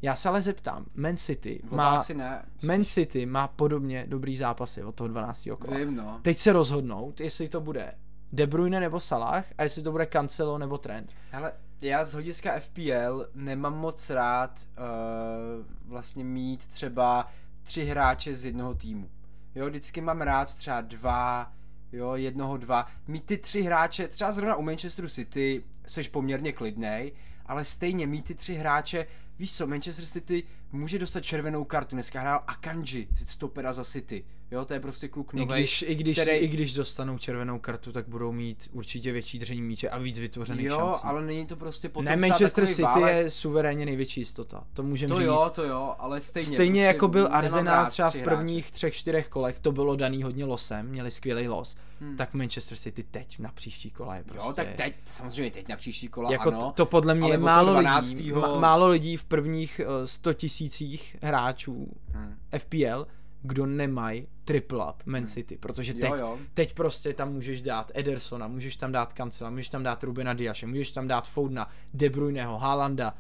Já 0.04 0.16
se 0.16 0.30
ale 0.30 0.42
zeptám, 0.42 0.86
Man 0.96 1.18
City 1.18 1.62
má, 1.72 2.04
ne. 2.14 2.46
Man 2.62 2.86
City 2.86 3.26
má 3.26 3.48
podobně 3.48 4.06
dobrý 4.08 4.38
zápasy 4.38 4.84
od 4.84 4.96
toho 4.96 5.08
12. 5.08 5.48
kola. 5.60 5.78
Vím, 5.78 5.96
no. 5.96 6.20
Teď 6.22 6.38
se 6.38 6.54
rozhodnout, 6.54 7.20
jestli 7.20 7.50
to 7.50 7.62
bude 7.62 7.94
De 8.32 8.48
Bruyne 8.48 8.80
nebo 8.80 9.00
Salah 9.00 9.46
a 9.58 9.64
jestli 9.64 9.84
to 9.84 9.92
bude 9.92 10.06
Cancelo 10.06 10.58
nebo 10.58 10.78
Trent. 10.78 11.12
Ale 11.32 11.52
já 11.82 12.06
z 12.06 12.12
hlediska 12.12 12.60
FPL 12.60 13.28
nemám 13.36 13.78
moc 13.78 14.10
rád 14.10 14.60
uh, 14.68 15.92
vlastně 15.92 16.24
mít 16.24 16.68
třeba 16.68 17.28
tři 17.64 17.86
hráče 17.86 18.36
z 18.36 18.46
jednoho 18.46 18.74
týmu. 18.74 19.10
Jo, 19.56 19.68
vždycky 19.68 20.02
mám 20.02 20.22
rád 20.22 20.54
třeba 20.54 20.82
dva, 20.82 21.52
jo, 21.92 22.16
jednoho, 22.16 22.58
dva. 22.58 22.88
Mít 23.08 23.26
ty 23.26 23.38
tři 23.38 23.62
hráče, 23.62 24.08
třeba 24.08 24.32
zrovna 24.32 24.56
u 24.56 24.62
Manchesteru 24.62 25.10
City, 25.10 25.64
seš 25.88 26.08
poměrně 26.08 26.52
klidnej, 26.52 27.12
ale 27.46 27.66
stejně 27.66 28.08
mít 28.08 28.26
ty 28.26 28.36
tři 28.36 28.56
hráče, 28.56 29.06
víš 29.40 29.54
co, 29.54 29.68
Manchester 29.68 30.06
City 30.06 30.44
může 30.74 31.00
dostat 31.00 31.22
červenou 31.22 31.64
kartu, 31.64 31.96
dneska 31.96 32.22
hrál 32.22 32.44
Akanji, 32.48 33.08
stopera 33.26 33.74
za 33.74 33.84
City, 33.84 34.26
jo, 34.52 34.66
to 34.66 34.74
je 34.74 34.80
prostě 34.80 35.08
kluk 35.08 35.34
nový. 35.34 35.54
I 35.54 35.58
když, 35.58 35.82
i, 35.88 35.96
když, 35.96 36.18
který... 36.20 36.38
I 36.38 36.48
když 36.48 36.74
dostanou 36.74 37.18
červenou 37.18 37.60
kartu, 37.60 37.92
tak 37.92 38.08
budou 38.08 38.32
mít 38.32 38.70
určitě 38.72 39.12
větší 39.12 39.40
držení 39.40 39.62
míče 39.62 39.90
a 39.90 39.98
víc 39.98 40.20
vytvořených 40.20 40.66
jo, 40.66 40.78
šancí. 40.78 41.00
ale 41.04 41.22
není 41.26 41.46
to 41.46 41.56
prostě 41.56 41.90
potom 41.90 42.06
Ne, 42.06 42.16
Manchester 42.16 42.68
City 42.68 42.82
válec. 42.82 43.16
je 43.26 43.32
suverénně 43.32 43.86
největší 43.86 44.22
jistota, 44.22 44.64
to 44.74 44.84
můžeme 44.84 45.10
to 45.10 45.16
říct. 45.16 45.26
jo, 45.26 45.52
to 45.56 45.64
jo, 45.64 45.96
ale 46.00 46.22
stejně. 46.22 46.50
Stejně 46.50 46.82
prostě 46.82 46.86
jako 46.96 47.08
byl 47.08 47.28
Arsenal 47.32 47.90
třeba 47.90 48.10
v 48.10 48.18
prvních 48.18 48.64
hráče. 48.66 48.74
třech, 48.74 48.94
čtyřech 48.96 49.30
kolech, 49.30 49.60
to 49.60 49.72
bylo 49.72 49.96
daný 49.96 50.24
hodně 50.24 50.46
losem, 50.46 50.88
měli 50.88 51.12
skvělý 51.12 51.48
los, 51.48 51.76
Hmm. 52.00 52.18
tak 52.18 52.34
Manchester 52.34 52.78
City 52.78 53.04
teď 53.04 53.40
na 53.40 53.52
příští 53.52 53.90
kola 53.92 54.16
je 54.16 54.24
prostě... 54.24 54.48
Jo, 54.48 54.54
tak 54.54 54.68
teď, 54.76 54.96
samozřejmě 55.06 55.52
teď 55.52 55.68
na 55.68 55.76
příští 55.76 56.08
kola, 56.08 56.32
jako 56.32 56.50
ano. 56.50 56.60
to, 56.60 56.72
to 56.72 56.86
podle 56.86 57.16
mě 57.16 57.30
je 57.32 57.38
málo 57.38 57.72
12. 57.74 58.08
lidí, 58.14 58.32
málo 58.60 58.88
lidí 58.88 59.18
v 59.18 59.24
prvních 59.24 59.82
uh, 59.84 60.06
100 60.06 60.34
tisících 60.70 61.18
hráčů 61.22 61.88
Hmm. 62.14 62.38
FPL, 62.58 63.08
kdo 63.42 63.66
nemají 63.66 64.28
triple 64.46 64.86
up 64.94 65.04
Man 65.06 65.28
City, 65.28 65.58
protože 65.58 65.94
teď, 65.94 66.12
Jo, 66.12 66.16
jo. 66.18 66.40
teď 66.54 66.74
prostě 66.74 67.14
tam 67.14 67.34
můžeš 67.34 67.62
dát 67.62 67.92
Edersona, 67.96 68.48
můžeš 68.48 68.76
tam 68.78 68.92
dát 68.92 69.14
Kancela, 69.14 69.50
můžeš 69.50 69.70
tam 69.70 69.84
dát 69.84 70.04
Rubena 70.04 70.34
Diaše, 70.34 70.68
můžeš 70.68 70.92
tam 70.92 71.08
dát 71.08 71.28
Foudna, 71.28 71.70
De 71.94 72.10
Bruyneho, 72.10 72.58
Haalanda. 72.58 73.18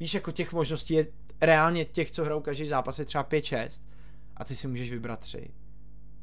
Víš, 0.00 0.14
jako 0.14 0.32
těch 0.32 0.52
možností 0.52 0.94
je 0.94 1.06
reálně 1.40 1.84
těch, 1.84 2.10
co 2.10 2.24
hrajou 2.24 2.40
každý 2.40 2.66
zápas 2.66 2.98
je 2.98 3.04
třeba 3.04 3.24
5-6 3.24 3.88
a 4.36 4.44
ty 4.44 4.56
si 4.56 4.68
můžeš 4.68 4.90
vybrat 4.90 5.20
tři. 5.20 5.50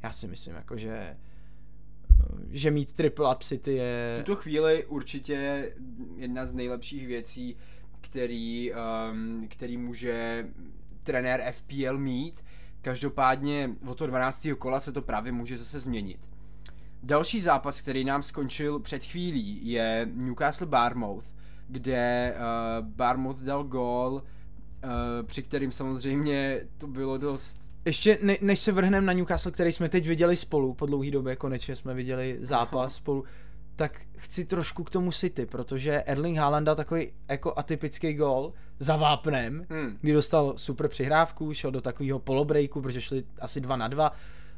Já 0.03 0.11
si 0.11 0.27
myslím, 0.27 0.55
jako 0.55 0.77
že 0.77 1.17
že 2.49 2.71
mít 2.71 2.93
triple 2.93 3.35
up 3.35 3.43
City 3.43 3.73
V 3.73 3.77
je... 3.77 4.23
tuto 4.25 4.35
chvíli 4.35 4.85
určitě 4.85 5.69
jedna 6.15 6.45
z 6.45 6.53
nejlepších 6.53 7.07
věcí, 7.07 7.57
který, 8.03 8.71
um, 9.11 9.47
který 9.47 9.77
může 9.77 10.47
trenér 11.03 11.41
FPL 11.51 11.97
mít. 11.97 12.43
Každopádně 12.81 13.69
od 13.87 13.97
toho 13.97 14.07
12. 14.07 14.47
kola 14.57 14.79
se 14.79 14.91
to 14.91 15.01
právě 15.01 15.31
může 15.31 15.57
zase 15.57 15.79
změnit. 15.79 16.19
Další 17.03 17.41
zápas, 17.41 17.81
který 17.81 18.03
nám 18.03 18.23
skončil 18.23 18.79
před 18.79 19.03
chvílí, 19.03 19.67
je 19.67 20.07
Newcastle 20.13 20.67
Barmouth, 20.67 21.25
kde 21.67 22.35
uh, 22.35 22.87
Barmouth 22.87 23.39
dal 23.39 23.63
gól, 23.63 24.13
uh, 24.13 24.21
při 25.23 25.43
kterým 25.43 25.71
samozřejmě 25.71 26.61
to 26.77 26.87
bylo 26.87 27.17
dost 27.17 27.75
Ještě 27.85 28.19
ne, 28.21 28.37
než 28.41 28.59
se 28.59 28.71
vrhneme 28.71 29.07
na 29.07 29.13
Newcastle, 29.13 29.51
který 29.51 29.71
jsme 29.71 29.89
teď 29.89 30.07
viděli 30.07 30.35
spolu, 30.35 30.73
po 30.73 30.85
dlouhý 30.85 31.11
době 31.11 31.35
konečně 31.35 31.75
jsme 31.75 31.93
viděli 31.93 32.37
zápas 32.39 32.95
spolu, 32.95 33.23
tak 33.75 34.01
chci 34.17 34.45
trošku 34.45 34.83
k 34.83 34.89
tomu 34.89 35.11
City, 35.11 35.45
protože 35.45 36.03
Erling 36.03 36.37
Haaland 36.37 36.65
dal 36.65 36.75
takový 36.75 37.11
jako 37.29 37.53
atypický 37.57 38.13
gol 38.13 38.53
za 38.79 38.95
vápnem, 38.95 39.65
Hmm. 39.69 39.97
kdy 40.01 40.13
dostal 40.13 40.53
super 40.57 40.87
přihrávku, 40.87 41.53
šel 41.53 41.71
do 41.71 41.81
takového 41.81 42.19
polobreaku, 42.19 42.81
protože 42.81 43.01
šli 43.01 43.23
asi 43.41 43.61
dva 43.61 43.75
na 43.75 43.87
dva, 43.87 44.11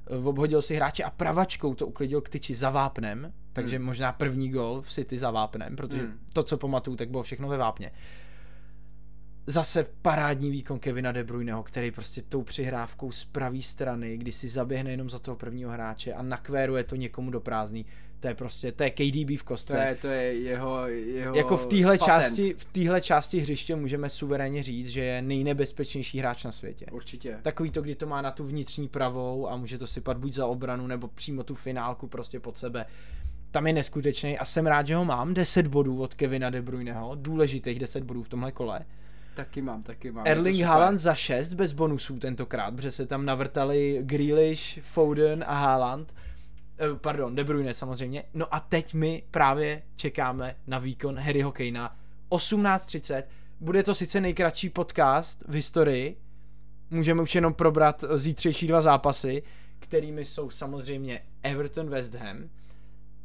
eh, 0.08 0.18
obhodil 0.18 0.62
si 0.62 0.76
hráče 0.76 1.04
a 1.04 1.10
pravačkou 1.10 1.76
to 1.76 1.88
uklidil 1.88 2.22
k 2.22 2.30
tyči 2.30 2.56
za 2.56 2.70
vápnem, 2.70 3.34
takže 3.54 3.78
Hmm. 3.78 3.86
možná 3.86 4.12
první 4.12 4.50
gol 4.50 4.82
v 4.82 4.92
City 4.92 5.18
za 5.18 5.32
vápnem, 5.32 5.76
protože 5.76 6.02
Hmm. 6.02 6.20
to, 6.34 6.44
co 6.44 6.58
pamatuju, 6.58 6.98
tak 6.98 7.10
bylo 7.10 7.24
všechno 7.24 7.48
ve 7.48 7.58
vápně. 7.58 7.92
Zase 9.48 9.86
parádní 10.02 10.50
výkon 10.52 10.80
Kevina 10.80 11.12
De 11.12 11.24
Bruyneho, 11.24 11.64
který 11.64 11.92
prostě 11.92 12.22
tou 12.22 12.42
přihrávkou 12.44 13.12
z 13.12 13.26
pravé 13.26 13.62
strany, 13.62 14.18
kdy 14.18 14.32
si 14.32 14.48
zaběhne 14.48 14.92
jenom 14.92 15.10
za 15.10 15.20
toho 15.20 15.38
prvního 15.38 15.72
hráče 15.72 16.14
a 16.14 16.22
nakvéruje 16.22 16.84
to 16.84 16.96
někomu 16.96 17.32
do 17.32 17.40
prázdný. 17.42 17.86
To 18.20 18.28
je 18.28 18.36
prostě, 18.36 18.72
to 18.72 18.84
je 18.84 18.90
KDB 18.90 19.40
v 19.40 19.44
kostce. 19.44 19.74
To 19.74 19.80
je, 19.80 19.96
to 19.96 20.08
je 20.08 20.34
jeho, 20.34 20.88
jeho 20.88 21.36
jako 21.36 21.58
v 21.58 21.66
téhle 21.66 21.98
části, 21.98 22.56
v 22.58 22.66
téhle 22.66 23.02
části 23.02 23.40
hřiště 23.40 23.76
můžeme 23.76 24.10
suverénně 24.10 24.64
říct, 24.64 24.90
že 24.90 25.02
je 25.02 25.22
nejnebezpečnější 25.22 26.20
hráč 26.20 26.44
na 26.44 26.52
světě. 26.52 26.86
Určitě. 26.92 27.40
Takový 27.42 27.72
to, 27.72 27.82
kdy 27.82 27.96
to 27.96 28.08
má 28.08 28.22
na 28.22 28.32
tu 28.32 28.44
vnitřní 28.44 28.88
pravou 28.88 29.50
a 29.50 29.58
může 29.58 29.78
to 29.78 29.88
sypat 29.88 30.18
buď 30.18 30.34
za 30.34 30.46
obranu, 30.46 30.88
nebo 30.88 31.08
přímo 31.08 31.44
tu 31.44 31.56
finálku 31.56 32.08
prostě 32.08 32.40
pod 32.40 32.58
sebe. 32.58 32.86
Tam 33.52 33.68
je 33.68 33.74
neskutečný 33.74 34.38
a 34.38 34.46
jsem 34.46 34.68
rád, 34.68 34.88
že 34.88 34.96
ho 34.96 35.06
mám. 35.06 35.34
10 35.34 35.68
bodů 35.68 36.02
od 36.02 36.14
Kevina 36.14 36.50
De 36.50 36.62
Bruyneho, 36.62 37.16
důležitých 37.16 37.80
10 37.80 38.04
bodů 38.04 38.24
v 38.24 38.30
tomhle 38.30 38.52
kole. 38.52 38.80
Taky 39.36 39.62
mám, 39.62 39.84
taky 39.84 40.12
mám. 40.12 40.24
Erling. 40.28 40.62
Haaland 40.62 41.00
za 41.00 41.16
6 41.16 41.54
bez 41.54 41.74
bonusů 41.74 42.20
tentokrát, 42.20 42.76
protože 42.76 42.92
se 42.92 43.06
tam 43.06 43.26
navrtali 43.26 44.00
Grealish, 44.02 44.80
Foden 44.82 45.44
a 45.48 45.54
Haaland. 45.54 46.14
Eh, 46.80 46.96
Pardon, 46.96 47.36
De 47.36 47.44
Bruyne 47.44 47.74
samozřejmě. 47.74 48.24
No 48.34 48.56
a 48.56 48.60
teď 48.60 48.94
my 48.94 49.24
právě 49.32 49.82
čekáme 49.96 50.56
na 50.68 50.80
výkon 50.80 51.20
Harryho 51.20 51.52
Kanea. 51.52 51.96
18.30. 52.30 53.24
Bude 53.60 53.84
to 53.84 53.96
sice 53.96 54.22
nejkratší 54.22 54.70
podcast 54.70 55.44
v 55.48 55.54
historii. 55.54 56.18
Můžeme 56.90 57.22
už 57.22 57.36
jenom 57.36 57.54
probrat 57.54 58.04
eh, 58.04 58.20
zítřejší 58.20 58.68
dva 58.68 58.82
zápasy, 58.82 59.44
kterými 59.80 60.26
jsou 60.26 60.50
samozřejmě 60.50 61.22
Everton 61.44 61.90
West 61.90 62.14
Ham. 62.14 62.50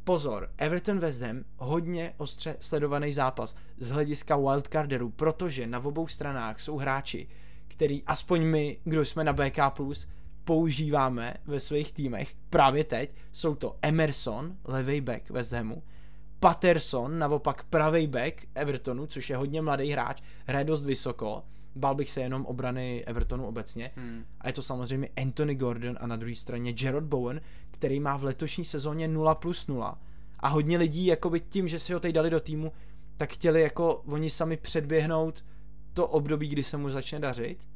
Pozor, 0.03 0.49
Everton 0.57 0.99
West 0.99 1.21
Ham 1.21 1.43
hodně 1.57 2.13
ostře 2.17 2.55
sledovaný 2.59 3.13
zápas 3.13 3.55
z 3.77 3.89
hlediska 3.89 4.37
wildcarderů, 4.37 5.09
protože 5.09 5.67
na 5.67 5.79
obou 5.79 6.07
stranách 6.07 6.59
jsou 6.59 6.77
hráči, 6.77 7.27
který 7.67 8.03
aspoň 8.07 8.43
my, 8.43 8.77
kdo 8.83 9.05
jsme 9.05 9.23
na 9.23 9.33
BK+, 9.33 9.59
používáme 10.43 11.33
ve 11.45 11.59
svých 11.59 11.93
týmech 11.93 12.35
právě 12.49 12.83
teď. 12.83 13.15
Jsou 13.31 13.55
to 13.55 13.75
Emerson, 13.81 14.57
levý 14.63 15.01
back 15.01 15.29
West 15.29 15.51
Hamu, 15.51 15.83
Patterson, 16.39 17.19
naopak 17.19 17.63
pravý 17.63 18.07
back 18.07 18.45
Evertonu, 18.55 19.07
což 19.07 19.29
je 19.29 19.37
hodně 19.37 19.61
mladý 19.61 19.91
hráč, 19.91 20.21
hraje 20.45 20.65
dost 20.65 20.85
vysoko, 20.85 21.43
bál 21.75 21.95
bych 21.95 22.11
se 22.11 22.21
jenom 22.21 22.45
obrany 22.45 23.03
Evertonu 23.05 23.47
obecně. 23.47 23.91
Hmm. 23.95 24.25
A 24.41 24.47
je 24.47 24.53
to 24.53 24.61
samozřejmě 24.61 25.09
Anthony 25.21 25.55
Gordon 25.55 25.97
a 25.99 26.07
na 26.07 26.15
druhé 26.15 26.35
straně 26.35 26.73
Gerard 26.73 27.05
Bowen, 27.05 27.41
který 27.71 27.99
má 27.99 28.17
v 28.17 28.23
letošní 28.23 28.65
sezóně 28.65 29.07
0 29.07 29.35
plus 29.35 29.67
0. 29.67 29.99
A 30.39 30.47
hodně 30.47 30.77
lidí, 30.77 31.05
jakoby 31.05 31.39
tím, 31.39 31.67
že 31.67 31.79
si 31.79 31.93
ho 31.93 31.99
teď 31.99 32.15
dali 32.15 32.29
do 32.29 32.39
týmu, 32.39 32.71
tak 33.17 33.33
chtěli 33.33 33.61
jako 33.61 33.95
oni 34.05 34.29
sami 34.29 34.57
předběhnout 34.57 35.45
to 35.93 36.07
období, 36.07 36.47
kdy 36.47 36.63
se 36.63 36.77
mu 36.77 36.89
začne 36.89 37.19
dařit. 37.19 37.67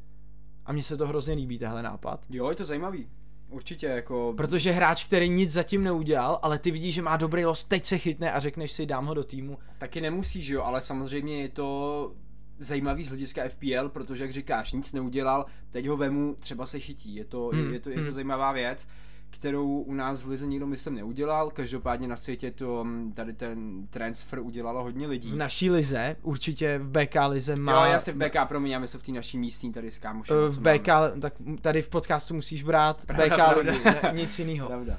A 0.65 0.73
mně 0.73 0.83
se 0.83 0.97
to 0.97 1.07
hrozně 1.07 1.33
líbí, 1.33 1.57
tehle 1.57 1.83
nápad. 1.83 2.19
Jo, 2.29 2.49
je 2.49 2.55
to 2.55 2.65
zajímavý. 2.65 3.07
Určitě 3.49 3.85
jako... 3.85 4.33
Protože 4.37 4.71
hráč, 4.71 5.03
který 5.03 5.29
nic 5.29 5.51
zatím 5.51 5.83
neudělal, 5.83 6.39
ale 6.41 6.59
ty 6.59 6.71
vidíš, 6.71 6.95
že 6.95 7.01
má 7.01 7.17
dobrý 7.17 7.45
los, 7.45 7.63
teď 7.63 7.85
se 7.85 7.97
chytne 7.97 8.31
a 8.31 8.39
řekneš 8.39 8.71
si, 8.71 8.85
dám 8.85 9.05
ho 9.05 9.13
do 9.13 9.23
týmu. 9.23 9.57
Taky 9.77 10.01
nemusí, 10.01 10.41
že 10.41 10.53
jo, 10.53 10.63
ale 10.63 10.81
samozřejmě 10.81 11.41
je 11.41 11.49
to 11.49 12.11
zajímavý 12.59 13.03
z 13.03 13.07
hlediska 13.07 13.49
FPL, 13.49 13.89
protože 13.89 14.23
jak 14.23 14.33
říkáš, 14.33 14.71
nic 14.71 14.93
neudělal, 14.93 15.45
teď 15.69 15.87
ho 15.87 15.97
vemu, 15.97 16.35
třeba 16.39 16.65
se 16.65 16.79
chytí, 16.79 17.15
je 17.15 17.25
to, 17.25 17.49
Hmm, 17.53 17.67
je, 17.67 17.73
je 17.73 17.79
to, 17.79 17.89
je 17.89 17.95
to 17.95 18.01
hmm. 18.01 18.13
zajímavá 18.13 18.51
věc 18.51 18.87
kterou 19.35 19.79
u 19.79 19.93
nás 19.93 20.23
v 20.23 20.29
Lize 20.29 20.47
nikdo 20.47 20.67
myslím 20.67 20.95
neudělal, 20.95 21.49
každopádně 21.49 22.07
na 22.07 22.15
světě 22.15 22.51
to 22.51 22.83
mm, 22.83 23.13
tady 23.13 23.33
ten 23.33 23.87
transfer 23.87 24.39
udělalo 24.39 24.83
hodně 24.83 25.07
lidí. 25.07 25.31
V 25.31 25.35
naší 25.35 25.69
lize, 25.71 26.15
určitě 26.21 26.79
v 26.79 26.89
BK 26.89 27.15
lize 27.27 27.55
má... 27.55 27.85
Jo, 27.85 27.91
jasně 27.91 28.13
v 28.13 28.15
BK, 28.15 28.35
promiň, 28.47 28.71
já 28.71 28.79
myslím 28.79 29.01
v 29.01 29.03
té 29.03 29.11
naší 29.11 29.37
místní 29.37 29.71
tady 29.71 29.91
s 29.91 29.99
kámošem. 29.99 30.35
Eh, 30.47 30.49
v 30.49 30.61
máme. 30.61 30.79
BK, 30.79 30.87
tak 31.21 31.33
tady 31.61 31.81
v 31.81 31.89
podcastu 31.89 32.33
musíš 32.33 32.63
brát 32.63 33.05
Pravda, 33.05 33.25
BK 33.25 33.35
pravda. 33.35 33.71
ligu, 33.71 33.83
ne, 33.85 34.13
nic 34.13 34.39
jiného. 34.39 34.67
Pravda. 34.67 34.97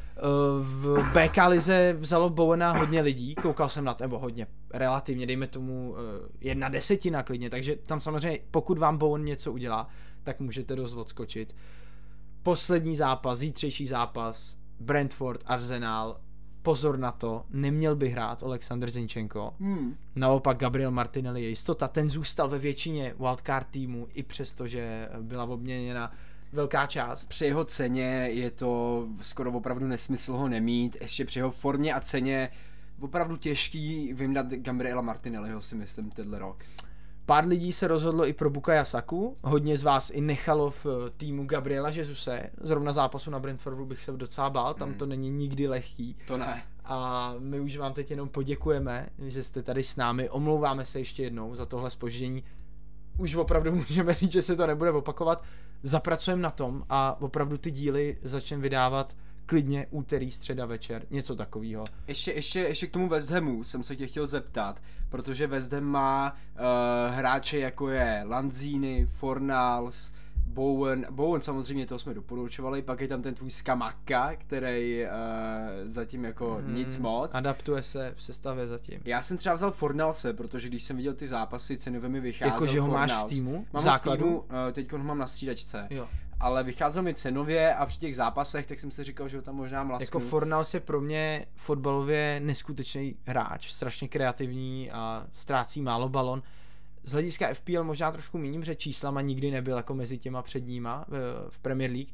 v 0.60 1.04
BK 1.12 1.36
lize 1.48 1.96
vzalo 1.98 2.30
Bowena 2.30 2.72
hodně 2.72 3.00
lidí, 3.00 3.34
koukal 3.34 3.68
jsem 3.68 3.84
na 3.84 3.94
to, 3.94 4.04
nebo 4.04 4.18
hodně, 4.18 4.46
relativně, 4.74 5.26
dejme 5.26 5.46
tomu 5.46 5.94
eh, 5.96 6.28
jedna 6.40 6.68
desetina 6.68 7.22
klidně, 7.22 7.50
takže 7.50 7.76
tam 7.76 8.00
samozřejmě, 8.00 8.38
pokud 8.50 8.78
vám 8.78 8.96
Bowen 8.98 9.24
něco 9.24 9.52
udělá, 9.52 9.88
tak 10.24 10.40
můžete 10.40 10.76
dost 10.76 10.94
odskočit. 10.94 11.54
Poslední 12.46 12.96
zápas, 12.96 13.38
zítřejší 13.38 13.86
zápas, 13.86 14.56
Brentford, 14.80 15.42
Arsenal, 15.46 16.20
pozor 16.62 16.98
na 16.98 17.12
to, 17.12 17.44
neměl 17.50 17.96
by 17.96 18.08
hrát 18.08 18.42
Alexander 18.42 18.90
Zinchenko. 18.90 19.54
Hmm. 19.60 19.96
Naopak 20.16 20.58
Gabriel 20.58 20.90
Martinelli 20.90 21.42
je 21.42 21.48
jistota, 21.48 21.88
ten 21.88 22.10
zůstal 22.10 22.48
ve 22.48 22.58
většině 22.58 23.14
wildcard 23.18 23.66
týmu, 23.70 24.08
i 24.14 24.22
přesto, 24.22 24.68
že 24.68 25.08
byla 25.20 25.44
obměněna 25.44 26.12
velká 26.52 26.86
část. 26.86 27.26
Při 27.26 27.44
jeho 27.44 27.64
ceně 27.64 28.28
je 28.32 28.50
to 28.50 29.04
skoro 29.20 29.52
opravdu 29.52 29.86
nesmysl 29.86 30.32
ho 30.32 30.48
nemít, 30.48 30.96
ještě 31.00 31.24
při 31.24 31.38
jeho 31.38 31.50
formě 31.50 31.94
a 31.94 32.00
ceně 32.00 32.48
opravdu 33.00 33.36
těžký 33.36 34.12
vymdat 34.12 34.46
Gabriela 34.46 35.02
Martinelliho 35.02 35.62
si 35.62 35.74
myslím 35.74 36.10
tenhle 36.10 36.38
rok. 36.38 36.64
Pár 37.26 37.47
lidí 37.47 37.73
se 37.73 37.88
rozhodlo 37.88 38.26
i 38.26 38.33
pro 38.33 38.50
Bukaya 38.50 38.85
Saku, 38.85 39.37
hodně 39.42 39.78
z 39.78 39.83
vás 39.83 40.11
i 40.11 40.21
nechalo 40.21 40.71
v 40.71 40.87
eh, 40.87 41.11
týmu 41.16 41.47
Gabriela 41.47 41.88
Jesuse, 41.90 42.50
zrovna 42.61 42.92
zápasu 42.92 43.30
na 43.30 43.40
Brentfordu 43.40 43.87
bych 43.87 44.02
se 44.02 44.12
docela 44.12 44.50
bál, 44.50 44.75
tam 44.75 44.88
Hmm. 44.88 44.99
to 44.99 45.06
není 45.06 45.30
nikdy 45.30 45.68
lehký. 45.68 46.16
To 46.26 46.37
ne. 46.37 46.62
a 46.85 47.35
my 47.38 47.61
už 47.61 47.76
vám 47.76 47.92
teď 47.92 48.11
jenom 48.11 48.28
poděkujeme, 48.28 49.09
že 49.18 49.42
jste 49.42 49.62
tady 49.62 49.83
s 49.83 49.97
námi, 49.97 50.30
omlouváme 50.30 50.85
se 50.85 50.99
ještě 50.99 51.23
jednou 51.23 51.54
za 51.54 51.66
tohle 51.66 51.90
spoždění, 51.90 52.45
už 53.18 53.35
opravdu 53.35 53.73
můžeme 53.88 54.14
říct, 54.14 54.33
že 54.33 54.42
se 54.42 54.56
to 54.56 54.66
nebude 54.66 54.90
opakovat, 54.90 55.45
zapracujeme 55.83 56.42
na 56.42 56.50
tom 56.50 56.85
a 56.88 57.21
opravdu 57.21 57.59
ty 57.59 57.71
díly 57.71 58.18
začneme 58.23 58.62
vydávat 58.62 59.16
klidně 59.46 59.86
úterý, 59.90 60.30
středa, 60.30 60.66
večer, 60.66 61.02
něco 61.10 61.36
takového. 61.36 61.84
Ještě, 62.06 62.32
ještě, 62.32 62.60
ještě 62.60 62.86
k 62.86 62.90
tomu 62.92 63.08
West 63.08 63.30
Hamu 63.30 63.64
jsem 63.64 63.82
se 63.82 63.96
tě 63.96 64.06
chtěl 64.06 64.26
zeptat, 64.26 64.82
protože 65.08 65.46
West 65.46 65.72
Ham 65.72 65.84
má 65.84 66.32
uh, 66.54 67.14
hráče 67.14 67.58
jako 67.58 67.88
je 67.88 68.22
Lanzini, 68.26 69.06
Fornals, 69.06 70.10
Bowen, 70.46 71.06
Bowen 71.10 71.42
samozřejmě 71.42 71.86
to 71.86 71.98
jsme 71.98 72.14
doporučovali, 72.14 72.82
pak 72.82 73.00
je 73.00 73.08
tam 73.08 73.22
ten 73.22 73.34
tvůj 73.34 73.50
Skamaka, 73.50 74.36
který 74.36 75.04
uh, 75.04 75.10
zatím 75.84 76.24
jako 76.24 76.54
Hmm, 76.54 76.74
nic 76.74 76.98
moc. 76.98 77.34
Adaptuje 77.34 77.82
se 77.82 78.12
v 78.16 78.22
sestavě 78.22 78.66
zatím. 78.66 79.00
Já 79.04 79.22
jsem 79.22 79.36
třeba 79.36 79.54
vzal 79.54 79.70
Fornalse, 79.70 80.32
protože 80.32 80.68
když 80.68 80.82
jsem 80.82 80.96
viděl 80.96 81.14
ty 81.14 81.28
zápasy, 81.28 81.76
cenově 81.78 82.08
mi 82.08 82.20
vycházel 82.20 82.52
Jako, 82.54 82.66
že 82.66 82.80
ho 82.80 82.88
máš 82.88 83.10
v 83.10 83.14
Fornals. 83.14 83.30
týmu? 83.30 83.52
Mám 83.52 83.64
v 83.70 83.74
ho 83.74 83.80
v 83.80 83.82
základu? 83.84 84.24
týmu, 84.24 84.36
uh, 84.38 84.46
teď 84.72 84.92
ho 84.92 84.98
mám 84.98 85.18
na 85.18 85.26
střídačce, 85.26 85.86
Jo. 85.90 86.08
Ale 86.40 86.64
vycházel 86.64 87.02
mi 87.02 87.14
cenově 87.14 87.75
a 87.75 87.86
při 87.86 87.99
těch 87.99 88.16
zápasech, 88.16 88.66
tak 88.66 88.80
jsem 88.80 88.90
si 88.90 89.04
říkal, 89.04 89.28
že 89.28 89.36
ho 89.36 89.42
tam 89.42 89.54
možná 89.54 89.84
mlasknu. 89.84 90.04
Jako 90.04 90.20
Fornals 90.20 90.75
je 90.75 90.80
pro 90.80 91.00
mě 91.00 91.46
fotbalově 91.54 92.40
neskutečný 92.44 93.16
hráč, 93.26 93.70
strašně 93.70 94.08
kreativní 94.08 94.90
a 94.90 95.26
ztrácí 95.32 95.82
málo 95.82 96.08
balon. 96.08 96.42
Z 97.02 97.12
hlediska 97.12 97.54
FPL 97.54 97.84
možná 97.84 98.12
trošku 98.12 98.38
míním, 98.38 98.64
že 98.64 98.75
číslama 98.75 99.20
nikdy 99.20 99.50
nebyl 99.50 99.76
jako 99.76 99.94
mezi 99.94 100.18
těma 100.18 100.42
předníma 100.42 101.04
v, 101.08 101.46
v 101.50 101.58
Premier 101.58 101.90
League, 101.90 102.10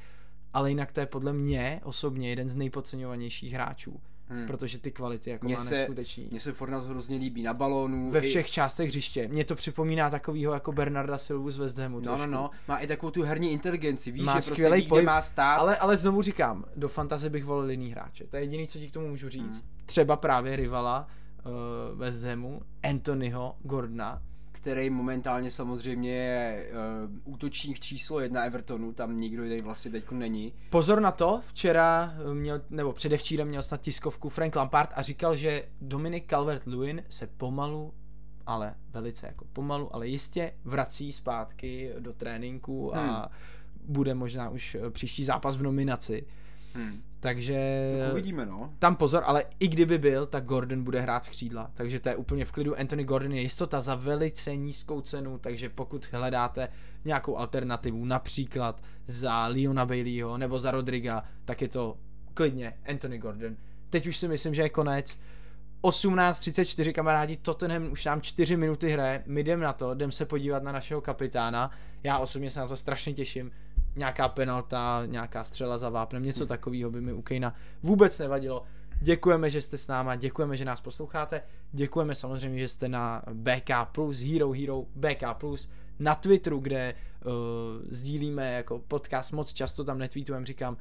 ale 0.52 0.70
jinak 0.70 0.92
to 0.92 1.00
je 1.00 1.06
podle 1.06 1.32
mě 1.32 1.80
osobně 1.84 2.30
jeden 2.30 2.48
z 2.48 2.56
nejpodceňovanějších 2.56 3.52
hráčů, 3.52 4.00
Hmm. 4.28 4.46
protože 4.46 4.78
ty 4.78 4.90
kvality 4.90 5.30
jako 5.30 5.46
Mně 5.46 5.54
má 5.56 5.64
se- 5.64 5.74
neskutečný. 5.74 6.28
Mně 6.30 6.40
se 6.40 6.52
Fornals 6.52 6.84
hrozně 6.86 7.16
líbí 7.16 7.42
na 7.42 7.54
balónu. 7.54 8.10
Ve 8.10 8.18
i- 8.20 8.28
všech 8.28 8.50
částech 8.50 8.88
hřiště. 8.88 9.28
Mě 9.28 9.44
to 9.44 9.54
připomíná 9.54 10.10
takovýho 10.10 10.52
jako 10.54 10.72
Bernarda 10.72 11.18
Silvu 11.18 11.50
z 11.50 11.58
West 11.58 11.78
Hamu 11.78 11.96
No, 11.96 12.02
trošku. 12.02 12.26
no, 12.26 12.32
no, 12.32 12.50
má 12.68 12.76
i 12.78 12.86
takovou 12.86 13.10
tu 13.10 13.22
herní 13.22 13.52
inteligenci, 13.52 14.10
víš, 14.10 14.22
Má 14.22 14.32
že 14.32 14.36
prostě 14.36 14.50
skvělej 14.52 14.80
kde 14.80 14.88
pohyb, 14.88 15.06
má 15.06 15.22
stát, 15.22 15.54
Ale, 15.56 15.76
ale 15.76 15.96
znovu 15.96 16.22
říkám, 16.22 16.64
do 16.76 16.88
fantazy 16.88 17.30
bych 17.30 17.44
volil 17.44 17.70
jiný 17.70 17.90
hráče. 17.90 18.24
To 18.26 18.36
je 18.36 18.42
jediný, 18.42 18.66
co 18.66 18.78
ti 18.78 18.88
k 18.88 18.92
tomu 18.92 19.08
můžu 19.08 19.28
říct. 19.28 19.62
Hmm. 19.62 19.70
Třeba 19.86 20.16
právě 20.16 20.56
rivala 20.56 21.06
uh, 21.44 21.98
West 21.98 22.24
Hamu, 22.24 22.60
Anthonyho 22.82 23.56
Gordona. 23.62 24.22
Který 24.62 24.90
momentálně 24.90 25.50
samozřejmě 25.50 26.12
je 26.12 26.70
uh, 27.24 27.34
útočník 27.34 27.80
číslo 27.80 28.20
jedna 28.20 28.44
Evertonu, 28.44 28.92
tam 28.92 29.20
nikdo 29.20 29.44
jiný 29.44 29.58
vlastně 29.60 29.90
teď 29.90 30.10
není. 30.10 30.52
Pozor 30.70 31.00
na 31.00 31.10
to, 31.10 31.40
včera 31.44 32.14
eh, 32.30 32.34
měl, 32.34 32.60
nebo 32.70 32.92
předevčírem 32.92 33.48
měl 33.48 33.62
snad 33.62 33.80
tiskovku 33.80 34.28
Frank 34.28 34.56
Lampard 34.56 34.90
a 34.94 35.02
říkal, 35.02 35.36
že 35.36 35.64
Dominic 35.80 36.24
Calvert-Lewin 36.24 37.02
se 37.08 37.26
pomalu, 37.26 37.94
ale 38.46 38.74
velice 38.90 39.26
jako 39.26 39.44
pomalu, 39.52 39.94
ale 39.94 40.08
jistě 40.08 40.52
vrací 40.64 41.12
zpátky 41.12 41.92
do 41.98 42.12
tréninku 42.12 42.96
a 42.96 43.00
Hmm. 43.00 43.22
bude 43.94 44.14
možná 44.14 44.48
už 44.50 44.74
eh, 44.74 44.90
příští 44.90 45.24
zápas 45.24 45.56
v 45.56 45.62
nominaci. 45.62 46.26
Hmm. 46.74 47.02
Takže 47.20 47.88
Tak 48.00 48.12
uvidíme, 48.12 48.46
no. 48.46 48.72
tam 48.78 48.96
pozor, 48.96 49.22
ale 49.26 49.44
i 49.60 49.68
kdyby 49.68 49.98
byl, 49.98 50.26
tak 50.26 50.44
Gordon 50.44 50.84
bude 50.84 51.00
hrát 51.00 51.24
z 51.24 51.28
křídla, 51.28 51.70
takže 51.74 52.00
to 52.00 52.08
je 52.08 52.16
úplně 52.16 52.44
v 52.44 52.52
klidu. 52.52 52.78
Anthony 52.78 53.04
Gordon 53.04 53.32
je 53.32 53.40
jistota 53.40 53.80
za 53.80 53.94
velice 53.94 54.56
nízkou 54.56 55.00
cenu, 55.00 55.38
takže 55.38 55.68
pokud 55.68 56.08
hledáte 56.12 56.68
nějakou 57.04 57.36
alternativu, 57.36 58.04
například 58.04 58.82
za 59.06 59.46
Leona 59.46 59.86
Baileyho 59.86 60.38
nebo 60.38 60.58
za 60.58 60.70
Rodriga, 60.70 61.22
tak 61.44 61.62
je 61.62 61.68
to 61.68 61.98
klidně 62.34 62.74
Anthony 62.88 63.18
Gordon. 63.18 63.56
Teď 63.90 64.06
už 64.06 64.16
si 64.16 64.28
myslím, 64.28 64.54
že 64.54 64.62
je 64.62 64.68
konec. 64.68 65.18
18.34 65.82 66.92
kamarádi, 66.92 67.36
Tottenham 67.36 67.92
už 67.92 68.04
nám 68.04 68.20
4 68.20 68.56
minuty 68.56 68.88
hraje, 68.90 69.22
my 69.26 69.40
jdem 69.40 69.60
na 69.60 69.72
to, 69.72 69.94
jdem 69.94 70.12
se 70.12 70.26
podívat 70.26 70.62
na 70.62 70.72
našeho 70.72 71.00
kapitána, 71.00 71.70
já 72.02 72.18
osobně 72.18 72.50
se 72.50 72.60
na 72.60 72.68
to 72.68 72.76
strašně 72.76 73.12
těším, 73.14 73.50
nějaká 73.96 74.28
penalta, 74.28 75.02
nějaká 75.06 75.44
střela 75.44 75.78
za 75.78 75.90
vápnem, 75.90 76.22
něco 76.22 76.46
takového 76.46 76.90
by 76.90 77.00
mi 77.00 77.12
u 77.12 77.22
Kejna 77.22 77.54
vůbec 77.82 78.18
nevadilo. 78.18 78.62
Děkujeme, 79.00 79.50
že 79.50 79.62
jste 79.62 79.78
s 79.78 79.88
náma, 79.88 80.16
děkujeme, 80.16 80.56
že 80.56 80.64
nás 80.64 80.80
posloucháte, 80.80 81.42
děkujeme 81.72 82.14
samozřejmě, 82.14 82.58
že 82.58 82.68
jste 82.68 82.88
na 82.88 83.22
BK+, 83.32 83.70
Hero 84.24 84.52
Hero, 84.52 84.84
BK+, 84.94 85.22
na 85.98 86.14
Twitteru, 86.14 86.58
kde 86.58 86.94
uh, 87.24 87.32
sdílíme 87.88 88.52
jako 88.52 88.78
podcast 88.78 89.32
moc 89.32 89.52
často, 89.52 89.84
tam 89.84 89.98
netweetujeme, 89.98 90.46
říkám, 90.46 90.76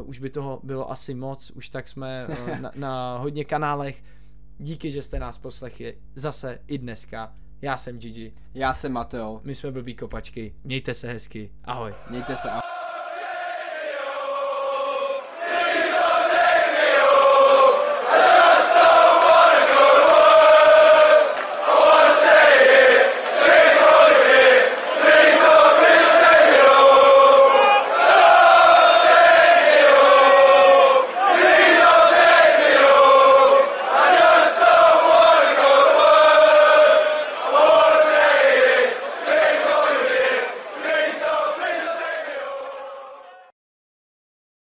uh, 0.00 0.08
už 0.08 0.18
by 0.18 0.30
toho 0.30 0.60
bylo 0.62 0.90
asi 0.90 1.14
moc, 1.14 1.50
už 1.50 1.68
tak 1.68 1.88
jsme 1.88 2.26
uh, 2.28 2.60
na, 2.60 2.70
na 2.74 3.18
hodně 3.18 3.44
kanálech, 3.44 4.04
díky, 4.58 4.92
že 4.92 5.02
jste 5.02 5.18
nás 5.18 5.38
poslechli 5.38 5.98
zase 6.14 6.58
i 6.66 6.78
dneska, 6.78 7.34
já 7.62 7.76
jsem 7.76 7.98
Gigi, 7.98 8.32
Já 8.54 8.74
jsem 8.74 8.92
Mateo, 8.92 9.40
my 9.44 9.54
jsme 9.54 9.70
blbý 9.70 9.94
kopačky, 9.94 10.54
mějte 10.64 10.94
se 10.94 11.08
hezky, 11.08 11.50
ahoj. 11.64 11.94
mějte 12.10 12.36
se, 12.36 12.50
ahoj. 12.50 12.65